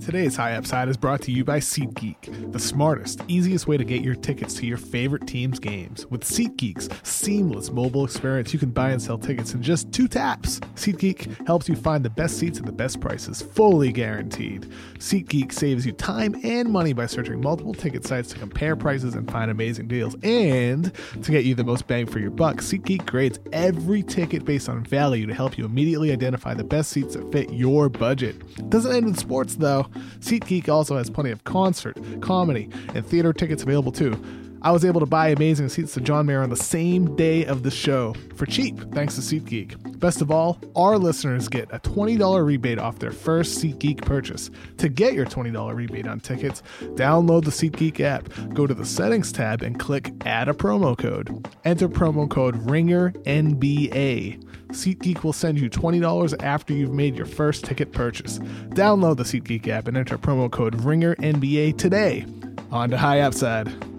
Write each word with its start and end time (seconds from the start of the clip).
Today's 0.00 0.34
High 0.34 0.54
Upside 0.56 0.88
is 0.88 0.96
brought 0.96 1.20
to 1.22 1.30
you 1.30 1.44
by 1.44 1.58
SeatGeek, 1.58 2.52
the 2.52 2.58
smartest, 2.58 3.20
easiest 3.28 3.68
way 3.68 3.76
to 3.76 3.84
get 3.84 4.02
your 4.02 4.14
tickets 4.14 4.54
to 4.54 4.66
your 4.66 4.78
favorite 4.78 5.26
team's 5.26 5.58
games. 5.58 6.06
With 6.06 6.22
SeatGeek's 6.22 6.88
seamless 7.06 7.70
mobile 7.70 8.06
experience, 8.06 8.54
you 8.54 8.58
can 8.58 8.70
buy 8.70 8.90
and 8.92 9.02
sell 9.02 9.18
tickets 9.18 9.52
in 9.52 9.62
just 9.62 9.92
two 9.92 10.08
taps. 10.08 10.58
SeatGeek 10.74 11.46
helps 11.46 11.68
you 11.68 11.76
find 11.76 12.02
the 12.02 12.10
best 12.10 12.38
seats 12.38 12.58
at 12.58 12.64
the 12.64 12.72
best 12.72 12.98
prices, 12.98 13.42
fully 13.42 13.92
guaranteed. 13.92 14.72
SeatGeek 14.98 15.52
saves 15.52 15.84
you 15.84 15.92
time 15.92 16.34
and 16.44 16.70
money 16.70 16.94
by 16.94 17.04
searching 17.04 17.38
multiple 17.38 17.74
ticket 17.74 18.06
sites 18.06 18.30
to 18.30 18.38
compare 18.38 18.76
prices 18.76 19.14
and 19.14 19.30
find 19.30 19.50
amazing 19.50 19.86
deals. 19.86 20.16
And 20.22 20.92
to 21.22 21.30
get 21.30 21.44
you 21.44 21.54
the 21.54 21.64
most 21.64 21.86
bang 21.86 22.06
for 22.06 22.20
your 22.20 22.30
buck, 22.30 22.56
SeatGeek 22.56 23.04
grades 23.04 23.38
every 23.52 24.02
ticket 24.02 24.46
based 24.46 24.70
on 24.70 24.82
value 24.82 25.26
to 25.26 25.34
help 25.34 25.58
you 25.58 25.66
immediately 25.66 26.10
identify 26.10 26.54
the 26.54 26.64
best 26.64 26.90
seats 26.90 27.14
that 27.16 27.30
fit 27.30 27.52
your 27.52 27.90
budget. 27.90 28.70
Doesn't 28.70 28.92
end 28.92 29.06
in 29.06 29.14
sports 29.14 29.56
though. 29.56 29.86
SeatGeek 30.20 30.68
also 30.68 30.96
has 30.96 31.10
plenty 31.10 31.30
of 31.30 31.44
concert, 31.44 31.96
comedy, 32.20 32.68
and 32.94 33.04
theater 33.04 33.32
tickets 33.32 33.62
available 33.62 33.92
too. 33.92 34.20
I 34.62 34.72
was 34.72 34.84
able 34.84 35.00
to 35.00 35.06
buy 35.06 35.28
amazing 35.28 35.70
seats 35.70 35.94
to 35.94 36.02
John 36.02 36.26
Mayer 36.26 36.42
on 36.42 36.50
the 36.50 36.56
same 36.56 37.16
day 37.16 37.46
of 37.46 37.62
the 37.62 37.70
show 37.70 38.14
for 38.36 38.44
cheap, 38.44 38.78
thanks 38.92 39.14
to 39.14 39.22
SeatGeek. 39.22 39.98
Best 39.98 40.20
of 40.20 40.30
all, 40.30 40.58
our 40.76 40.98
listeners 40.98 41.48
get 41.48 41.72
a 41.72 41.78
$20 41.78 42.44
rebate 42.44 42.78
off 42.78 42.98
their 42.98 43.10
first 43.10 43.62
SeatGeek 43.62 44.02
purchase. 44.02 44.50
To 44.76 44.90
get 44.90 45.14
your 45.14 45.24
$20 45.24 45.74
rebate 45.74 46.06
on 46.06 46.20
tickets, 46.20 46.62
download 46.94 47.44
the 47.44 47.50
SeatGeek 47.50 48.00
app, 48.00 48.28
go 48.52 48.66
to 48.66 48.74
the 48.74 48.84
Settings 48.84 49.32
tab, 49.32 49.62
and 49.62 49.78
click 49.78 50.12
Add 50.26 50.48
a 50.48 50.52
promo 50.52 50.96
code. 50.96 51.48
Enter 51.64 51.88
promo 51.88 52.28
code 52.28 52.56
RINGERNBA. 52.66 54.49
SeatGeek 54.70 55.24
will 55.24 55.32
send 55.32 55.60
you 55.60 55.68
$20 55.68 56.42
after 56.42 56.72
you've 56.72 56.92
made 56.92 57.16
your 57.16 57.26
first 57.26 57.64
ticket 57.64 57.92
purchase. 57.92 58.38
Download 58.70 59.16
the 59.16 59.24
SeatGeek 59.24 59.68
app 59.68 59.88
and 59.88 59.96
enter 59.96 60.16
promo 60.18 60.50
code 60.50 60.78
RINGERNBA 60.78 61.76
today. 61.76 62.24
On 62.70 62.90
to 62.90 62.96
High 62.96 63.20
Upside. 63.20 63.89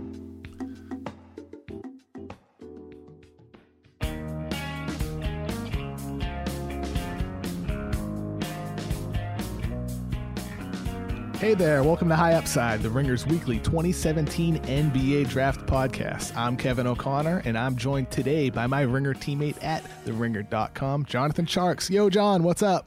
Hey 11.42 11.56
there, 11.56 11.84
welcome 11.84 12.08
to 12.09 12.16
High 12.16 12.36
Upside, 12.36 12.84
the 12.84 12.89
Ringers 12.92 13.25
Weekly 13.25 13.58
2017 13.58 14.59
NBA 14.59 15.28
Draft 15.28 15.66
Podcast. 15.66 16.36
I'm 16.38 16.56
Kevin 16.56 16.86
O'Connor, 16.86 17.42
and 17.45 17.58
I'm 17.58 17.75
joined 17.75 18.11
today 18.11 18.52
by 18.52 18.67
my 18.67 18.81
Ringer 18.81 19.16
teammate 19.16 19.58
at 19.64 19.84
TheRinger.com, 20.06 21.06
Jonathan 21.06 21.47
Tjarks. 21.47 21.89
Yo, 21.89 22.12
John, 22.12 22.44
what's 22.44 22.62
up? 22.62 22.86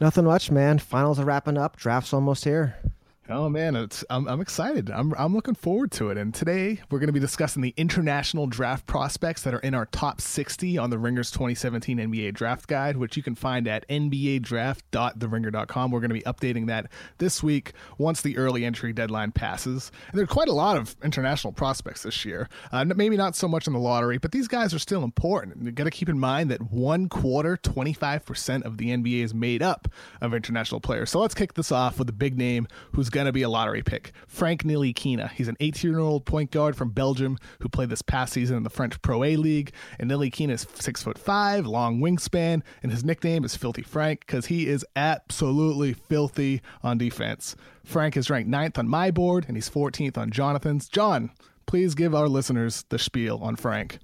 Nothing 0.00 0.24
much, 0.24 0.52
man. 0.52 0.78
Finals 0.78 1.18
are 1.18 1.24
wrapping 1.24 1.58
up. 1.58 1.74
Draft's 1.74 2.12
almost 2.12 2.44
here. 2.44 2.76
Oh 3.30 3.48
man, 3.48 3.88
I'm, 4.10 4.26
I'm 4.26 4.40
excited. 4.40 4.90
I'm 4.90 5.14
I'm 5.16 5.32
looking 5.32 5.54
forward 5.54 5.92
to 5.92 6.10
it. 6.10 6.18
And 6.18 6.34
today 6.34 6.80
we're 6.90 6.98
going 6.98 7.06
to 7.06 7.12
be 7.12 7.20
discussing 7.20 7.62
the 7.62 7.72
international 7.76 8.48
draft 8.48 8.86
prospects 8.86 9.42
that 9.42 9.54
are 9.54 9.60
in 9.60 9.72
our 9.72 9.86
top 9.86 10.20
60 10.20 10.76
on 10.78 10.90
the 10.90 10.98
Ringers 10.98 11.30
2017 11.30 11.98
NBA 11.98 12.34
Draft 12.34 12.66
Guide, 12.66 12.96
which 12.96 13.16
you 13.16 13.22
can 13.22 13.36
find 13.36 13.68
at 13.68 13.88
nbadraft.theringer.com. 13.88 15.90
We're 15.92 16.00
going 16.00 16.08
to 16.08 16.14
be 16.14 16.22
updating 16.22 16.66
that 16.66 16.90
this 17.18 17.40
week 17.40 17.72
once 17.98 18.20
the 18.20 18.36
early 18.36 18.64
entry 18.64 18.92
deadline 18.92 19.30
passes. 19.30 19.92
And 20.08 20.18
there 20.18 20.24
are 20.24 20.26
quite 20.26 20.48
a 20.48 20.52
lot 20.52 20.76
of 20.76 20.96
international 21.04 21.52
prospects 21.52 22.02
this 22.02 22.24
year. 22.24 22.48
Uh, 22.72 22.84
maybe 22.84 23.16
not 23.16 23.36
so 23.36 23.46
much 23.46 23.68
in 23.68 23.74
the 23.74 23.78
lottery, 23.78 24.18
but 24.18 24.32
these 24.32 24.48
guys 24.48 24.74
are 24.74 24.80
still 24.80 25.04
important. 25.04 25.64
You 25.64 25.70
got 25.70 25.84
to 25.84 25.92
keep 25.92 26.08
in 26.08 26.18
mind 26.18 26.50
that 26.50 26.72
one 26.72 27.08
quarter, 27.08 27.56
25% 27.56 28.64
of 28.64 28.78
the 28.78 28.88
NBA 28.88 29.22
is 29.22 29.32
made 29.32 29.62
up 29.62 29.86
of 30.20 30.34
international 30.34 30.80
players. 30.80 31.10
So 31.10 31.20
let's 31.20 31.34
kick 31.34 31.54
this 31.54 31.70
off 31.70 32.00
with 32.00 32.08
a 32.08 32.12
big 32.12 32.36
name 32.36 32.66
who's 32.92 33.08
going 33.20 33.26
to 33.26 33.32
be 33.32 33.42
a 33.42 33.50
lottery 33.50 33.82
pick. 33.82 34.12
Frank 34.26 34.64
Ntilikina. 34.64 35.30
He's 35.32 35.48
an 35.48 35.56
18 35.60 35.90
year 35.90 36.00
old 36.00 36.24
point 36.24 36.50
guard 36.50 36.74
from 36.74 36.90
Belgium 36.90 37.36
who 37.60 37.68
played 37.68 37.90
this 37.90 38.00
past 38.00 38.32
season 38.32 38.56
in 38.56 38.62
the 38.62 38.70
French 38.70 39.00
Pro 39.02 39.22
A 39.22 39.36
League. 39.36 39.72
And 39.98 40.10
Ntilikina 40.10 40.52
is 40.52 40.66
six 40.74 41.02
foot 41.02 41.18
five, 41.18 41.66
long 41.66 42.00
wingspan, 42.00 42.62
and 42.82 42.90
his 42.90 43.04
nickname 43.04 43.44
is 43.44 43.56
Filthy 43.56 43.82
Frank 43.82 44.20
because 44.20 44.46
he 44.46 44.66
is 44.66 44.86
absolutely 44.96 45.92
filthy 45.92 46.62
on 46.82 46.96
defense. 46.96 47.56
Frank 47.84 48.16
is 48.16 48.30
ranked 48.30 48.48
ninth 48.48 48.78
on 48.78 48.88
my 48.88 49.10
board, 49.10 49.44
and 49.46 49.56
he's 49.56 49.68
14th 49.68 50.16
on 50.16 50.30
Jonathan's. 50.30 50.88
John, 50.88 51.30
please 51.66 51.94
give 51.94 52.14
our 52.14 52.28
listeners 52.28 52.84
the 52.88 52.98
spiel 52.98 53.38
on 53.42 53.56
Frank. 53.56 53.98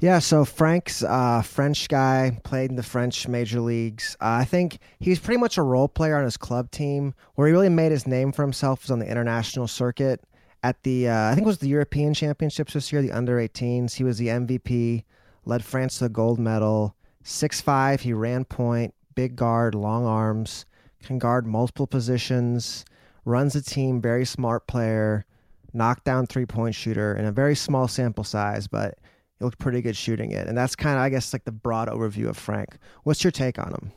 Yeah, 0.00 0.18
so 0.20 0.46
Frank's 0.46 1.04
a 1.06 1.42
French 1.42 1.86
guy, 1.88 2.40
played 2.42 2.70
in 2.70 2.76
the 2.76 2.82
French 2.82 3.28
major 3.28 3.60
leagues. 3.60 4.16
Uh, 4.18 4.40
I 4.40 4.46
think 4.46 4.78
he's 4.98 5.18
pretty 5.18 5.38
much 5.38 5.58
a 5.58 5.62
role 5.62 5.88
player 5.88 6.16
on 6.16 6.24
his 6.24 6.38
club 6.38 6.70
team. 6.70 7.12
Where 7.34 7.46
he 7.46 7.52
really 7.52 7.68
made 7.68 7.92
his 7.92 8.06
name 8.06 8.32
for 8.32 8.40
himself 8.40 8.82
was 8.82 8.90
on 8.90 8.98
the 8.98 9.10
international 9.10 9.68
circuit. 9.68 10.24
At 10.62 10.82
the, 10.84 11.10
uh, 11.10 11.30
I 11.30 11.34
think 11.34 11.44
it 11.44 11.48
was 11.48 11.58
the 11.58 11.68
European 11.68 12.14
Championships 12.14 12.72
this 12.72 12.90
year, 12.90 13.02
the 13.02 13.12
under 13.12 13.36
18s. 13.36 13.92
He 13.92 14.04
was 14.04 14.16
the 14.16 14.28
MVP, 14.28 15.04
led 15.44 15.62
France 15.62 15.98
to 15.98 16.04
the 16.04 16.10
gold 16.10 16.38
medal. 16.38 16.96
Six 17.22 17.60
five, 17.60 18.00
he 18.00 18.14
ran 18.14 18.46
point, 18.46 18.94
big 19.14 19.36
guard, 19.36 19.74
long 19.74 20.06
arms, 20.06 20.64
can 21.02 21.18
guard 21.18 21.46
multiple 21.46 21.86
positions, 21.86 22.86
runs 23.26 23.54
a 23.54 23.60
team, 23.60 24.00
very 24.00 24.24
smart 24.24 24.66
player, 24.66 25.26
knockdown 25.74 26.26
three 26.26 26.46
point 26.46 26.74
shooter, 26.74 27.14
in 27.14 27.26
a 27.26 27.32
very 27.32 27.54
small 27.54 27.86
sample 27.86 28.24
size, 28.24 28.66
but 28.66 28.96
he 29.40 29.44
looked 29.44 29.58
pretty 29.58 29.80
good 29.80 29.96
shooting 29.96 30.30
it. 30.30 30.46
And 30.46 30.56
that's 30.56 30.76
kind 30.76 30.96
of, 30.96 31.02
I 31.02 31.08
guess, 31.08 31.32
like 31.32 31.44
the 31.44 31.50
broad 31.50 31.88
overview 31.88 32.28
of 32.28 32.36
Frank. 32.36 32.76
What's 33.02 33.24
your 33.24 33.30
take 33.30 33.58
on 33.58 33.72
him? 33.72 33.92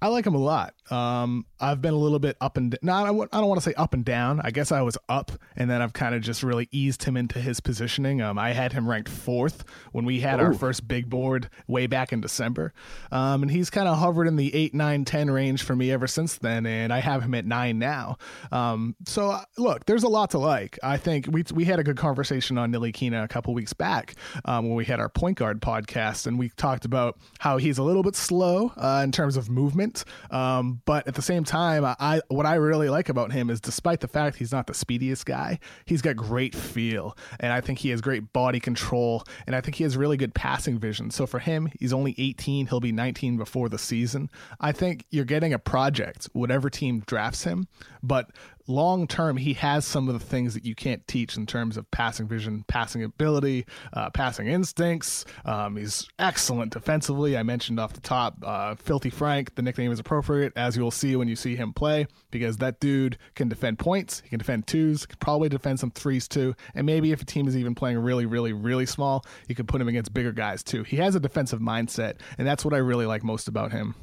I 0.00 0.08
like 0.08 0.26
him 0.26 0.34
a 0.34 0.38
lot. 0.38 0.74
Um, 0.90 1.46
I've 1.60 1.80
been 1.80 1.94
a 1.94 1.98
little 1.98 2.18
bit 2.18 2.36
up 2.40 2.56
and 2.56 2.76
not. 2.82 3.04
I 3.04 3.08
w- 3.08 3.28
I 3.32 3.38
don't 3.38 3.48
want 3.48 3.60
to 3.60 3.70
say 3.70 3.74
up 3.74 3.94
and 3.94 4.04
down. 4.04 4.40
I 4.42 4.50
guess 4.50 4.72
I 4.72 4.82
was 4.82 4.98
up, 5.08 5.32
and 5.56 5.70
then 5.70 5.80
I've 5.80 5.92
kind 5.92 6.14
of 6.14 6.22
just 6.22 6.42
really 6.42 6.68
eased 6.72 7.04
him 7.04 7.16
into 7.16 7.38
his 7.40 7.60
positioning. 7.60 8.20
Um, 8.20 8.38
I 8.38 8.52
had 8.52 8.72
him 8.72 8.88
ranked 8.88 9.08
fourth 9.08 9.64
when 9.92 10.04
we 10.04 10.20
had 10.20 10.40
Ooh. 10.40 10.44
our 10.44 10.54
first 10.54 10.88
big 10.88 11.08
board 11.08 11.48
way 11.66 11.86
back 11.86 12.12
in 12.12 12.20
December, 12.20 12.72
um, 13.10 13.42
and 13.42 13.50
he's 13.50 13.70
kind 13.70 13.88
of 13.88 13.98
hovered 13.98 14.26
in 14.26 14.36
the 14.36 14.54
eight, 14.54 14.74
nine, 14.74 15.04
ten 15.04 15.30
range 15.30 15.62
for 15.62 15.76
me 15.76 15.90
ever 15.90 16.06
since 16.06 16.38
then. 16.38 16.66
And 16.66 16.92
I 16.92 16.98
have 16.98 17.22
him 17.22 17.34
at 17.34 17.46
nine 17.46 17.78
now. 17.78 18.16
Um, 18.50 18.96
so 19.06 19.30
uh, 19.30 19.44
look, 19.56 19.86
there's 19.86 20.02
a 20.02 20.08
lot 20.08 20.30
to 20.30 20.38
like. 20.38 20.78
I 20.82 20.96
think 20.96 21.26
we 21.30 21.44
we 21.54 21.64
had 21.64 21.78
a 21.78 21.84
good 21.84 21.96
conversation 21.96 22.58
on 22.58 22.72
Ntilikina 22.72 23.22
a 23.22 23.28
couple 23.28 23.54
weeks 23.54 23.72
back 23.72 24.14
um, 24.44 24.66
when 24.66 24.74
we 24.74 24.84
had 24.84 25.00
our 25.00 25.08
point 25.08 25.38
guard 25.38 25.60
podcast, 25.60 26.26
and 26.26 26.38
we 26.38 26.48
talked 26.50 26.84
about 26.84 27.18
how 27.38 27.56
he's 27.56 27.78
a 27.78 27.82
little 27.82 28.02
bit 28.02 28.16
slow 28.16 28.72
uh, 28.76 29.00
in 29.04 29.12
terms 29.12 29.36
of 29.36 29.48
movement. 29.48 30.04
Um, 30.30 30.71
but 30.84 31.06
at 31.06 31.14
the 31.14 31.22
same 31.22 31.44
time, 31.44 31.84
I 31.84 32.20
what 32.28 32.46
I 32.46 32.54
really 32.54 32.88
like 32.88 33.08
about 33.08 33.32
him 33.32 33.50
is 33.50 33.60
despite 33.60 34.00
the 34.00 34.08
fact 34.08 34.36
he's 34.36 34.52
not 34.52 34.66
the 34.66 34.74
speediest 34.74 35.26
guy, 35.26 35.58
he's 35.84 36.02
got 36.02 36.16
great 36.16 36.54
feel, 36.54 37.16
and 37.40 37.52
I 37.52 37.60
think 37.60 37.80
he 37.80 37.90
has 37.90 38.00
great 38.00 38.32
body 38.32 38.60
control, 38.60 39.24
and 39.46 39.54
I 39.56 39.60
think 39.60 39.76
he 39.76 39.84
has 39.84 39.96
really 39.96 40.16
good 40.16 40.34
passing 40.34 40.78
vision. 40.78 41.10
So 41.10 41.26
for 41.26 41.38
him, 41.38 41.70
he's 41.78 41.92
only 41.92 42.14
18; 42.18 42.66
he'll 42.66 42.80
be 42.80 42.92
19 42.92 43.36
before 43.36 43.68
the 43.68 43.78
season. 43.78 44.30
I 44.60 44.72
think 44.72 45.04
you're 45.10 45.24
getting 45.24 45.52
a 45.52 45.58
project, 45.58 46.28
whatever 46.32 46.70
team 46.70 47.02
drafts 47.06 47.44
him, 47.44 47.68
but 48.02 48.30
long 48.66 49.06
term, 49.06 49.36
he 49.36 49.54
has 49.54 49.84
some 49.86 50.08
of 50.08 50.14
the 50.18 50.24
things 50.24 50.54
that 50.54 50.64
you 50.64 50.74
can't 50.74 51.06
teach 51.06 51.36
in 51.36 51.46
terms 51.46 51.76
of 51.76 51.90
passing 51.90 52.28
vision, 52.28 52.64
passing 52.68 53.02
ability, 53.02 53.66
uh, 53.92 54.10
passing 54.10 54.48
instincts. 54.48 55.24
Um, 55.44 55.76
he's 55.76 56.08
excellent 56.18 56.72
defensively. 56.72 57.36
I 57.36 57.42
mentioned 57.42 57.80
off 57.80 57.92
the 57.92 58.00
top, 58.00 58.36
uh, 58.42 58.74
Filthy 58.74 59.10
Frank. 59.10 59.54
The 59.54 59.62
nickname 59.62 59.92
is 59.92 59.98
appropriate, 59.98 60.52
as 60.56 60.76
you'll 60.76 60.90
see 60.90 61.16
when 61.16 61.28
you 61.28 61.36
see 61.36 61.56
him 61.56 61.72
play, 61.72 62.06
because 62.30 62.56
that 62.58 62.80
dude 62.80 63.18
can 63.34 63.48
defend 63.48 63.78
points. 63.78 64.20
He 64.20 64.28
can 64.30 64.38
defend 64.38 64.66
twos. 64.66 65.06
Can 65.06 65.18
probably 65.18 65.48
defend 65.48 65.80
some 65.80 65.90
threes 65.90 66.28
too. 66.28 66.54
And 66.74 66.86
maybe 66.86 67.12
if 67.12 67.22
a 67.22 67.24
team 67.24 67.48
is 67.48 67.56
even 67.56 67.74
playing 67.74 67.98
really, 67.98 68.26
really, 68.26 68.52
really 68.52 68.86
small, 68.86 69.24
you 69.48 69.54
can 69.54 69.66
put 69.66 69.80
him 69.80 69.88
against 69.88 70.14
bigger 70.14 70.32
guys 70.32 70.62
too. 70.62 70.82
He 70.82 70.96
has 70.96 71.14
a 71.14 71.20
defensive 71.20 71.60
mindset, 71.60 72.20
and 72.38 72.46
that's 72.46 72.64
what 72.64 72.74
I 72.74 72.78
really 72.78 73.06
like 73.06 73.24
most 73.24 73.48
about 73.48 73.72
him. 73.72 73.94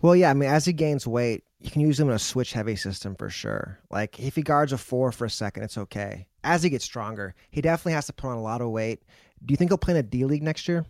Well, 0.00 0.16
yeah, 0.16 0.30
I 0.30 0.34
mean, 0.34 0.48
as 0.48 0.64
he 0.64 0.72
gains 0.72 1.06
weight, 1.06 1.44
you 1.60 1.70
can 1.70 1.80
use 1.80 1.98
him 1.98 2.08
in 2.08 2.14
a 2.14 2.18
switch 2.18 2.52
heavy 2.52 2.76
system 2.76 3.14
for 3.14 3.30
sure. 3.30 3.78
Like 3.90 4.18
if 4.20 4.34
he 4.36 4.42
guards 4.42 4.72
a 4.72 4.78
four 4.78 5.12
for 5.12 5.24
a 5.24 5.30
second, 5.30 5.62
it's 5.62 5.78
okay. 5.78 6.26
As 6.44 6.62
he 6.62 6.70
gets 6.70 6.84
stronger, 6.84 7.34
he 7.50 7.60
definitely 7.60 7.92
has 7.92 8.06
to 8.06 8.12
put 8.12 8.28
on 8.28 8.36
a 8.36 8.42
lot 8.42 8.60
of 8.60 8.70
weight. 8.70 9.02
Do 9.44 9.52
you 9.52 9.56
think 9.56 9.70
he'll 9.70 9.78
play 9.78 9.92
in 9.92 9.98
a 9.98 10.02
D 10.02 10.24
League 10.24 10.42
next 10.42 10.68
year? 10.68 10.84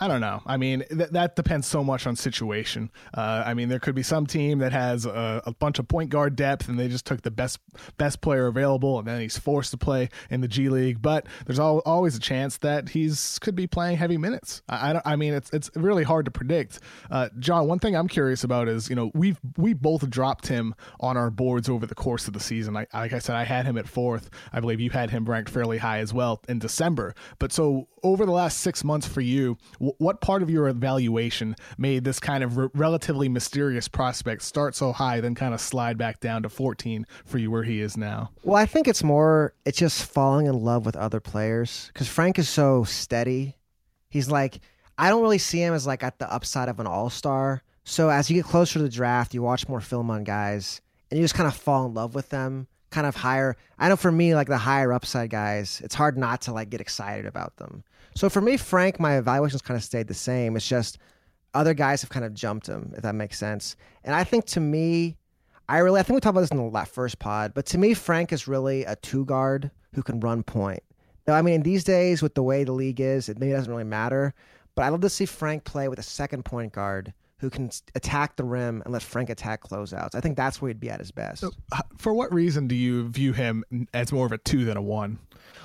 I 0.00 0.08
don't 0.08 0.20
know. 0.20 0.42
I 0.46 0.56
mean, 0.56 0.84
th- 0.88 1.10
that 1.10 1.36
depends 1.36 1.66
so 1.66 1.84
much 1.84 2.06
on 2.06 2.16
situation. 2.16 2.90
Uh, 3.14 3.42
I 3.44 3.54
mean, 3.54 3.68
there 3.68 3.78
could 3.78 3.94
be 3.94 4.02
some 4.02 4.26
team 4.26 4.58
that 4.58 4.72
has 4.72 5.06
a, 5.06 5.42
a, 5.46 5.52
bunch 5.52 5.78
of 5.78 5.86
point 5.86 6.10
guard 6.10 6.34
depth, 6.34 6.68
and 6.68 6.78
they 6.78 6.88
just 6.88 7.04
took 7.04 7.22
the 7.22 7.30
best 7.30 7.58
best 7.98 8.20
player 8.20 8.46
available, 8.46 8.98
and 8.98 9.06
then 9.06 9.20
he's 9.20 9.38
forced 9.38 9.70
to 9.72 9.76
play 9.76 10.08
in 10.30 10.40
the 10.40 10.48
G 10.48 10.68
League. 10.68 11.02
But 11.02 11.26
there's 11.46 11.60
al- 11.60 11.82
always 11.84 12.16
a 12.16 12.20
chance 12.20 12.58
that 12.58 12.90
he's 12.90 13.38
could 13.40 13.54
be 13.54 13.66
playing 13.66 13.96
heavy 13.96 14.16
minutes. 14.16 14.62
I, 14.68 14.94
I, 14.94 15.02
I 15.12 15.16
mean, 15.16 15.34
it's 15.34 15.50
it's 15.52 15.70
really 15.74 16.04
hard 16.04 16.24
to 16.24 16.30
predict. 16.30 16.80
Uh, 17.10 17.28
John, 17.38 17.66
one 17.66 17.78
thing 17.78 17.94
I'm 17.94 18.08
curious 18.08 18.44
about 18.44 18.68
is 18.68 18.88
you 18.88 18.96
know 18.96 19.10
we've 19.14 19.38
we 19.56 19.74
both 19.74 20.08
dropped 20.08 20.46
him 20.46 20.74
on 21.00 21.16
our 21.16 21.30
boards 21.30 21.68
over 21.68 21.86
the 21.86 21.94
course 21.94 22.26
of 22.26 22.32
the 22.32 22.40
season. 22.40 22.76
I, 22.76 22.86
like 22.94 23.12
I 23.12 23.18
said, 23.18 23.36
I 23.36 23.44
had 23.44 23.66
him 23.66 23.76
at 23.76 23.86
fourth. 23.86 24.30
I 24.52 24.60
believe 24.60 24.80
you 24.80 24.90
had 24.90 25.10
him 25.10 25.24
ranked 25.24 25.50
fairly 25.50 25.78
high 25.78 25.98
as 25.98 26.14
well 26.14 26.40
in 26.48 26.58
December. 26.58 27.14
But 27.38 27.52
so 27.52 27.88
over 28.02 28.26
the 28.26 28.32
last 28.32 28.58
six 28.58 28.82
months 28.82 29.06
for 29.06 29.20
you 29.20 29.56
what 29.98 30.20
part 30.20 30.42
of 30.42 30.50
your 30.50 30.68
evaluation 30.68 31.56
made 31.76 32.04
this 32.04 32.20
kind 32.20 32.44
of 32.44 32.56
re- 32.56 32.68
relatively 32.74 33.28
mysterious 33.28 33.88
prospect 33.88 34.42
start 34.42 34.76
so 34.76 34.92
high, 34.92 35.20
then 35.20 35.34
kind 35.34 35.52
of 35.54 35.60
slide 35.60 35.98
back 35.98 36.20
down 36.20 36.44
to 36.44 36.48
14 36.48 37.04
for 37.24 37.38
you 37.38 37.50
where 37.50 37.64
he 37.64 37.80
is 37.80 37.96
now? 37.96 38.30
Well, 38.44 38.56
I 38.56 38.66
think 38.66 38.86
it's 38.86 39.02
more, 39.02 39.54
it's 39.64 39.78
just 39.78 40.04
falling 40.04 40.46
in 40.46 40.54
love 40.54 40.86
with 40.86 40.94
other 40.94 41.18
players 41.18 41.90
because 41.92 42.06
Frank 42.06 42.38
is 42.38 42.48
so 42.48 42.84
steady. 42.84 43.56
He's 44.08 44.30
like, 44.30 44.60
I 44.98 45.08
don't 45.08 45.22
really 45.22 45.38
see 45.38 45.60
him 45.60 45.74
as 45.74 45.86
like 45.86 46.04
at 46.04 46.18
the 46.18 46.32
upside 46.32 46.68
of 46.68 46.78
an 46.78 46.86
all 46.86 47.10
star. 47.10 47.62
So 47.84 48.08
as 48.08 48.30
you 48.30 48.36
get 48.36 48.48
closer 48.48 48.74
to 48.74 48.82
the 48.84 48.88
draft, 48.88 49.34
you 49.34 49.42
watch 49.42 49.68
more 49.68 49.80
film 49.80 50.10
on 50.10 50.22
guys 50.22 50.80
and 51.10 51.18
you 51.18 51.24
just 51.24 51.34
kind 51.34 51.48
of 51.48 51.56
fall 51.56 51.86
in 51.86 51.94
love 51.94 52.14
with 52.14 52.28
them 52.28 52.68
kind 52.92 53.06
of 53.06 53.16
higher. 53.16 53.56
I 53.78 53.88
know 53.88 53.96
for 53.96 54.12
me, 54.12 54.36
like 54.36 54.46
the 54.46 54.58
higher 54.58 54.92
upside 54.92 55.30
guys, 55.30 55.80
it's 55.82 55.94
hard 55.94 56.16
not 56.16 56.42
to 56.42 56.52
like 56.52 56.70
get 56.70 56.80
excited 56.80 57.26
about 57.26 57.56
them. 57.56 57.82
So 58.14 58.28
for 58.28 58.40
me, 58.40 58.56
Frank, 58.56 59.00
my 59.00 59.16
evaluations 59.16 59.62
kind 59.62 59.76
of 59.76 59.84
stayed 59.84 60.08
the 60.08 60.14
same. 60.14 60.56
It's 60.56 60.68
just 60.68 60.98
other 61.54 61.74
guys 61.74 62.02
have 62.02 62.10
kind 62.10 62.24
of 62.24 62.34
jumped 62.34 62.66
him, 62.66 62.92
if 62.96 63.02
that 63.02 63.14
makes 63.14 63.38
sense. 63.38 63.76
And 64.04 64.14
I 64.14 64.24
think 64.24 64.46
to 64.46 64.60
me, 64.60 65.16
I 65.68 65.78
really, 65.78 66.00
I 66.00 66.02
think 66.02 66.16
we 66.16 66.20
talked 66.20 66.32
about 66.32 66.40
this 66.40 66.50
in 66.50 66.72
the 66.72 66.84
first 66.84 67.18
pod, 67.18 67.52
but 67.54 67.66
to 67.66 67.78
me, 67.78 67.94
Frank 67.94 68.32
is 68.32 68.48
really 68.48 68.84
a 68.84 68.96
two 68.96 69.24
guard 69.24 69.70
who 69.94 70.02
can 70.02 70.20
run 70.20 70.42
point. 70.42 70.82
Now, 71.26 71.34
I 71.34 71.42
mean, 71.42 71.62
these 71.62 71.84
days 71.84 72.20
with 72.20 72.34
the 72.34 72.42
way 72.42 72.64
the 72.64 72.72
league 72.72 73.00
is, 73.00 73.28
it 73.28 73.38
maybe 73.38 73.52
doesn't 73.52 73.70
really 73.70 73.84
matter. 73.84 74.34
But 74.74 74.82
I 74.82 74.88
love 74.88 75.02
to 75.02 75.10
see 75.10 75.26
Frank 75.26 75.64
play 75.64 75.88
with 75.88 75.98
a 75.98 76.02
second 76.02 76.44
point 76.44 76.72
guard 76.72 77.12
who 77.42 77.50
can 77.50 77.70
attack 77.96 78.36
the 78.36 78.44
rim 78.44 78.82
and 78.84 78.92
let 78.92 79.02
Frank 79.02 79.28
attack 79.28 79.64
closeouts. 79.64 80.14
I 80.14 80.20
think 80.20 80.36
that's 80.36 80.62
where 80.62 80.68
he'd 80.68 80.78
be 80.78 80.88
at 80.88 81.00
his 81.00 81.10
best. 81.10 81.40
So, 81.40 81.50
for 81.98 82.14
what 82.14 82.32
reason 82.32 82.68
do 82.68 82.76
you 82.76 83.08
view 83.08 83.32
him 83.32 83.64
as 83.92 84.12
more 84.12 84.24
of 84.24 84.30
a 84.30 84.38
two 84.38 84.64
than 84.64 84.76
a 84.76 84.82
one? 84.82 85.18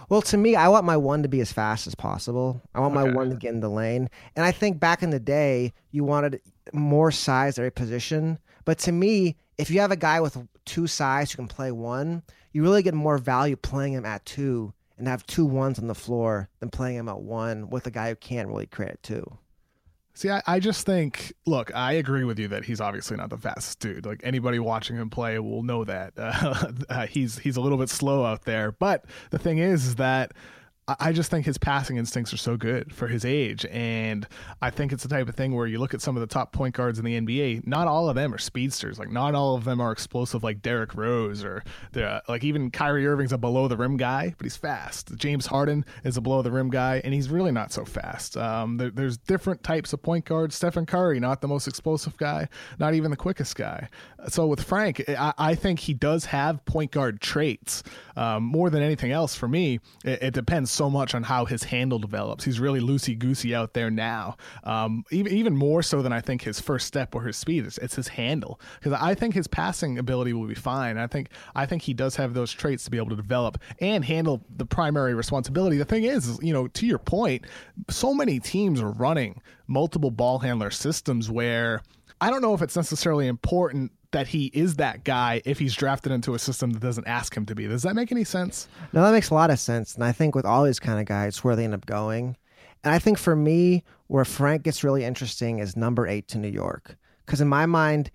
Well, 0.10 0.24
to 0.24 0.38
me, 0.38 0.56
I 0.56 0.70
want 0.70 0.86
my 0.86 0.98
one 0.98 1.22
to 1.22 1.30
be 1.30 1.40
as 1.40 1.52
fast 1.52 1.86
as 1.86 1.94
possible. 1.94 2.60
I 2.74 2.80
want 2.80 2.98
okay. 2.98 3.08
my 3.08 3.14
one 3.14 3.30
to 3.30 3.36
get 3.36 3.54
in 3.54 3.60
the 3.60 3.70
lane. 3.70 4.10
And 4.36 4.44
I 4.44 4.52
think 4.52 4.80
back 4.80 5.04
in 5.04 5.12
the 5.12 5.20
day, 5.20 5.72
you 5.92 6.04
wanted 6.04 6.42
more 6.74 7.12
size 7.12 7.60
at 7.60 7.62
every 7.62 7.72
position. 7.72 8.40
But 8.66 8.80
to 8.80 8.92
me, 8.92 9.36
if 9.60 9.70
you 9.70 9.80
have 9.82 9.92
a 9.92 9.96
guy 9.96 10.20
with 10.20 10.36
two 10.66 10.88
size 10.88 11.32
who 11.32 11.36
can 11.36 11.48
play 11.48 11.72
one, 11.72 12.24
you 12.54 12.64
really 12.64 12.82
get 12.82 12.96
more 12.96 13.20
value 13.20 13.56
playing 13.56 13.94
him 13.94 14.06
at 14.06 14.26
two 14.26 14.74
and 14.98 15.08
have 15.08 15.28
two 15.28 15.46
ones 15.46 15.78
on 15.78 15.86
the 15.86 15.94
floor 15.94 16.50
than 16.60 16.70
playing 16.70 16.98
him 16.98 17.08
at 17.08 17.20
one 17.20 17.70
with 17.70 17.86
a 17.86 17.92
guy 17.92 18.10
who 18.10 18.16
can't 18.16 18.48
really 18.48 18.66
create 18.66 19.04
two. 19.04 19.38
See, 20.18 20.32
I, 20.32 20.42
I, 20.48 20.60
just 20.60 20.84
think, 20.84 21.32
look, 21.46 21.72
I 21.76 21.92
agree 21.92 22.24
with 22.24 22.40
you 22.40 22.48
that 22.48 22.66
he's 22.66 22.82
obviously 22.82 23.18
not 23.18 23.30
the 23.30 23.38
fastest 23.38 23.80
dude. 23.80 24.04
Like 24.04 24.20
anybody 24.24 24.58
watching 24.58 24.96
him 24.96 25.12
play 25.12 25.38
will 25.38 25.62
know 25.62 25.84
that 25.84 26.14
uh, 26.18 26.72
uh, 26.90 27.06
he's 27.06 27.38
he's 27.38 27.56
a 27.56 27.62
little 27.62 27.78
bit 27.78 27.88
slow 27.88 28.26
out 28.26 28.44
there. 28.44 28.72
But 28.72 29.06
the 29.30 29.38
thing 29.38 29.60
is, 29.60 29.86
is 29.86 29.96
that 29.98 30.32
I 30.88 31.12
just 31.12 31.30
think 31.30 31.46
his 31.46 31.58
passing 31.58 31.98
instincts 31.98 32.34
are 32.34 32.38
so 32.38 32.56
good 32.56 32.96
for 32.96 33.08
his 33.08 33.26
age. 33.26 33.66
And 33.66 34.26
I 34.62 34.70
think 34.70 34.94
it's 34.94 35.04
the 35.04 35.10
type 35.10 35.28
of 35.28 35.36
thing 35.36 35.54
where 35.54 35.68
you 35.68 35.80
look 35.80 35.94
at 35.94 36.02
some 36.02 36.16
of 36.16 36.22
the 36.22 36.28
top 36.28 36.54
point 36.54 36.76
guards 36.76 36.98
in 36.98 37.04
the 37.04 37.20
NBA, 37.20 37.68
not 37.68 37.88
all 37.88 38.08
of 38.08 38.16
them 38.16 38.34
are 38.34 38.38
speedsters. 38.38 38.98
Like, 38.98 39.12
not 39.12 39.36
all 39.36 39.56
of 39.56 39.66
them 39.66 39.82
are 39.82 39.92
explosive 39.92 40.44
like 40.44 40.62
Derrick 40.62 40.96
Rose 40.96 41.44
or 41.44 41.62
like 42.30 42.46
even 42.46 42.72
Kyrie 42.72 43.06
Irving's 43.06 43.34
a 43.34 43.38
below 43.38 43.68
the 43.68 43.76
rim 43.76 43.98
guy, 43.98 44.34
but 44.38 44.46
he's 44.46 44.56
fast. 44.56 45.14
James 45.18 45.46
Harden 45.46 45.84
is 46.06 46.16
a 46.16 46.22
below 46.22 46.42
the 46.42 46.52
rim 46.52 46.70
guy, 46.70 47.02
and 47.04 47.14
he's 47.14 47.30
really 47.30 47.52
not 47.52 47.74
so 47.74 47.84
fast. 47.84 48.38
Um, 48.38 48.78
there, 48.78 48.90
there's 48.90 49.18
different 49.18 49.64
types 49.64 49.92
of 49.92 50.02
point 50.02 50.24
guards. 50.24 50.56
Stephen 50.56 50.86
Curry, 50.86 51.20
not 51.20 51.42
the 51.42 51.50
most 51.50 51.68
explosive 51.68 52.16
guy, 52.16 52.48
not 52.80 52.94
even 52.94 53.12
the 53.12 53.18
quickest 53.18 53.58
guy. 53.58 53.90
So 54.30 54.48
with 54.48 54.64
Frank, 54.64 55.04
I, 55.10 55.34
I 55.38 55.56
think 55.56 55.80
he 55.80 55.94
does 55.94 56.24
have 56.26 56.64
point 56.66 56.92
guard 56.92 57.20
traits. 57.20 57.84
Um, 58.16 58.44
more 58.44 58.70
than 58.70 58.82
anything 58.82 59.12
else, 59.12 59.36
for 59.36 59.48
me, 59.48 59.80
it, 60.06 60.24
it 60.24 60.34
depends 60.34 60.77
so 60.78 60.90
much 60.90 61.16
on 61.16 61.24
how 61.24 61.46
his 61.46 61.64
handle 61.64 61.98
develops. 61.98 62.44
He's 62.46 62.60
really 62.60 62.80
loosey 62.80 63.18
goosey 63.18 63.56
out 63.56 63.74
there 63.74 63.90
now, 63.90 64.38
um, 64.64 65.04
even 65.12 65.34
even 65.34 65.56
more 65.56 65.82
so 65.82 66.02
than 66.02 66.14
I 66.14 66.22
think 66.22 66.44
his 66.44 66.62
first 66.62 66.86
step 66.86 67.16
or 67.16 67.24
his 67.24 67.36
speed. 67.36 67.66
It's, 67.66 67.78
it's 67.80 67.96
his 67.96 68.08
handle 68.08 68.62
because 68.80 68.94
I 68.94 69.16
think 69.16 69.34
his 69.34 69.48
passing 69.48 69.98
ability 69.98 70.34
will 70.34 70.48
be 70.48 70.56
fine. 70.56 70.98
I 70.98 71.08
think 71.08 71.30
I 71.56 71.66
think 71.66 71.82
he 71.82 71.94
does 71.94 72.16
have 72.16 72.34
those 72.36 72.52
traits 72.52 72.84
to 72.86 72.92
be 72.92 72.98
able 72.98 73.10
to 73.10 73.16
develop 73.16 73.58
and 73.82 74.06
handle 74.06 74.46
the 74.56 74.66
primary 74.66 75.16
responsibility. 75.16 75.78
The 75.78 75.86
thing 75.86 76.04
is, 76.04 76.28
is 76.28 76.40
you 76.42 76.54
know, 76.54 76.68
to 76.68 76.86
your 76.86 77.00
point, 77.00 77.46
so 77.90 78.14
many 78.14 78.40
teams 78.40 78.80
are 78.80 78.92
running 78.92 79.42
multiple 79.68 80.12
ball 80.12 80.40
handler 80.40 80.70
systems 80.70 81.30
where 81.30 81.82
I 82.22 82.30
don't 82.30 82.42
know 82.42 82.54
if 82.54 82.62
it's 82.62 82.76
necessarily 82.76 83.28
important 83.28 83.92
that 84.12 84.28
he 84.28 84.46
is 84.48 84.76
that 84.76 85.04
guy 85.04 85.42
if 85.46 85.60
he's 85.60 85.76
drafted 85.76 86.12
into 86.12 86.34
a 86.34 86.40
system 86.40 86.72
that 86.72 86.82
doesn't 86.82 87.08
ask 87.08 87.36
him 87.36 87.46
to 87.46 87.56
be. 87.56 87.68
Does 87.68 87.84
that 87.84 87.96
make 87.96 88.12
any 88.12 88.24
sense? 88.24 88.68
No, 88.94 89.04
that 89.04 89.12
makes 89.12 89.30
a 89.30 89.34
lot 89.34 89.50
of 89.50 89.60
sense. 89.60 89.96
And 89.96 90.04
I 90.04 90.12
think 90.12 90.36
with 90.36 90.46
all 90.46 90.64
these 90.64 90.80
kind 90.80 91.00
of 91.00 91.06
guys, 91.06 91.44
where 91.44 91.56
they 91.56 91.64
end 91.64 91.74
up 91.74 91.86
going. 91.86 92.38
And 92.84 92.94
I 92.94 93.00
think 93.00 93.18
for 93.18 93.36
me, 93.36 93.84
where 94.08 94.26
Frank 94.26 94.64
gets 94.64 94.84
really 94.84 95.04
interesting 95.04 95.60
is 95.60 95.76
number 95.76 96.08
eight 96.08 96.28
to 96.30 96.38
New 96.38 96.48
York. 96.48 96.98
Because 97.26 97.42
in 97.42 97.48
my 97.48 97.66
mind, 97.66 98.12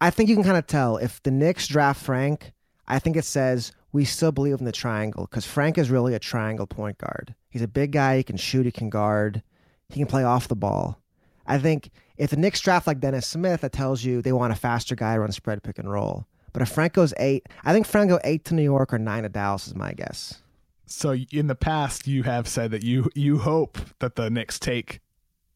I 0.00 0.10
think 0.10 0.28
you 0.28 0.36
can 0.36 0.44
kind 0.44 0.56
of 0.56 0.66
tell 0.66 0.96
if 0.96 1.22
the 1.22 1.30
Knicks 1.30 1.66
draft 1.66 2.02
Frank, 2.02 2.52
I 2.86 2.98
think 2.98 3.16
it 3.16 3.24
says 3.24 3.72
we 3.92 4.04
still 4.04 4.32
believe 4.32 4.58
in 4.58 4.64
the 4.64 4.72
triangle 4.72 5.26
because 5.30 5.44
Frank 5.44 5.78
is 5.78 5.90
really 5.90 6.14
a 6.14 6.18
triangle 6.18 6.66
point 6.66 6.98
guard. 6.98 7.34
He's 7.50 7.62
a 7.62 7.68
big 7.68 7.92
guy. 7.92 8.18
He 8.18 8.22
can 8.22 8.36
shoot. 8.36 8.64
He 8.64 8.72
can 8.72 8.90
guard. 8.90 9.42
He 9.88 10.00
can 10.00 10.06
play 10.06 10.24
off 10.24 10.48
the 10.48 10.56
ball. 10.56 11.01
I 11.46 11.58
think 11.58 11.90
if 12.16 12.30
the 12.30 12.36
Knicks 12.36 12.60
draft 12.60 12.86
like 12.86 13.00
Dennis 13.00 13.26
Smith, 13.26 13.62
that 13.62 13.72
tells 13.72 14.04
you 14.04 14.22
they 14.22 14.32
want 14.32 14.52
a 14.52 14.56
faster 14.56 14.94
guy 14.94 15.14
to 15.14 15.20
run 15.20 15.32
spread 15.32 15.62
pick 15.62 15.78
and 15.78 15.90
roll. 15.90 16.26
But 16.52 16.62
if 16.62 16.68
Franco's 16.68 17.14
eight, 17.18 17.48
I 17.64 17.72
think 17.72 17.86
Franco 17.86 18.18
eight 18.24 18.44
to 18.46 18.54
New 18.54 18.62
York 18.62 18.92
or 18.92 18.98
nine 18.98 19.22
to 19.22 19.28
Dallas 19.28 19.66
is 19.66 19.74
my 19.74 19.92
guess. 19.92 20.42
So 20.86 21.14
in 21.30 21.46
the 21.46 21.54
past, 21.54 22.06
you 22.06 22.22
have 22.24 22.46
said 22.46 22.70
that 22.72 22.82
you 22.82 23.08
you 23.14 23.38
hope 23.38 23.78
that 24.00 24.16
the 24.16 24.28
Knicks 24.28 24.58
take 24.58 25.00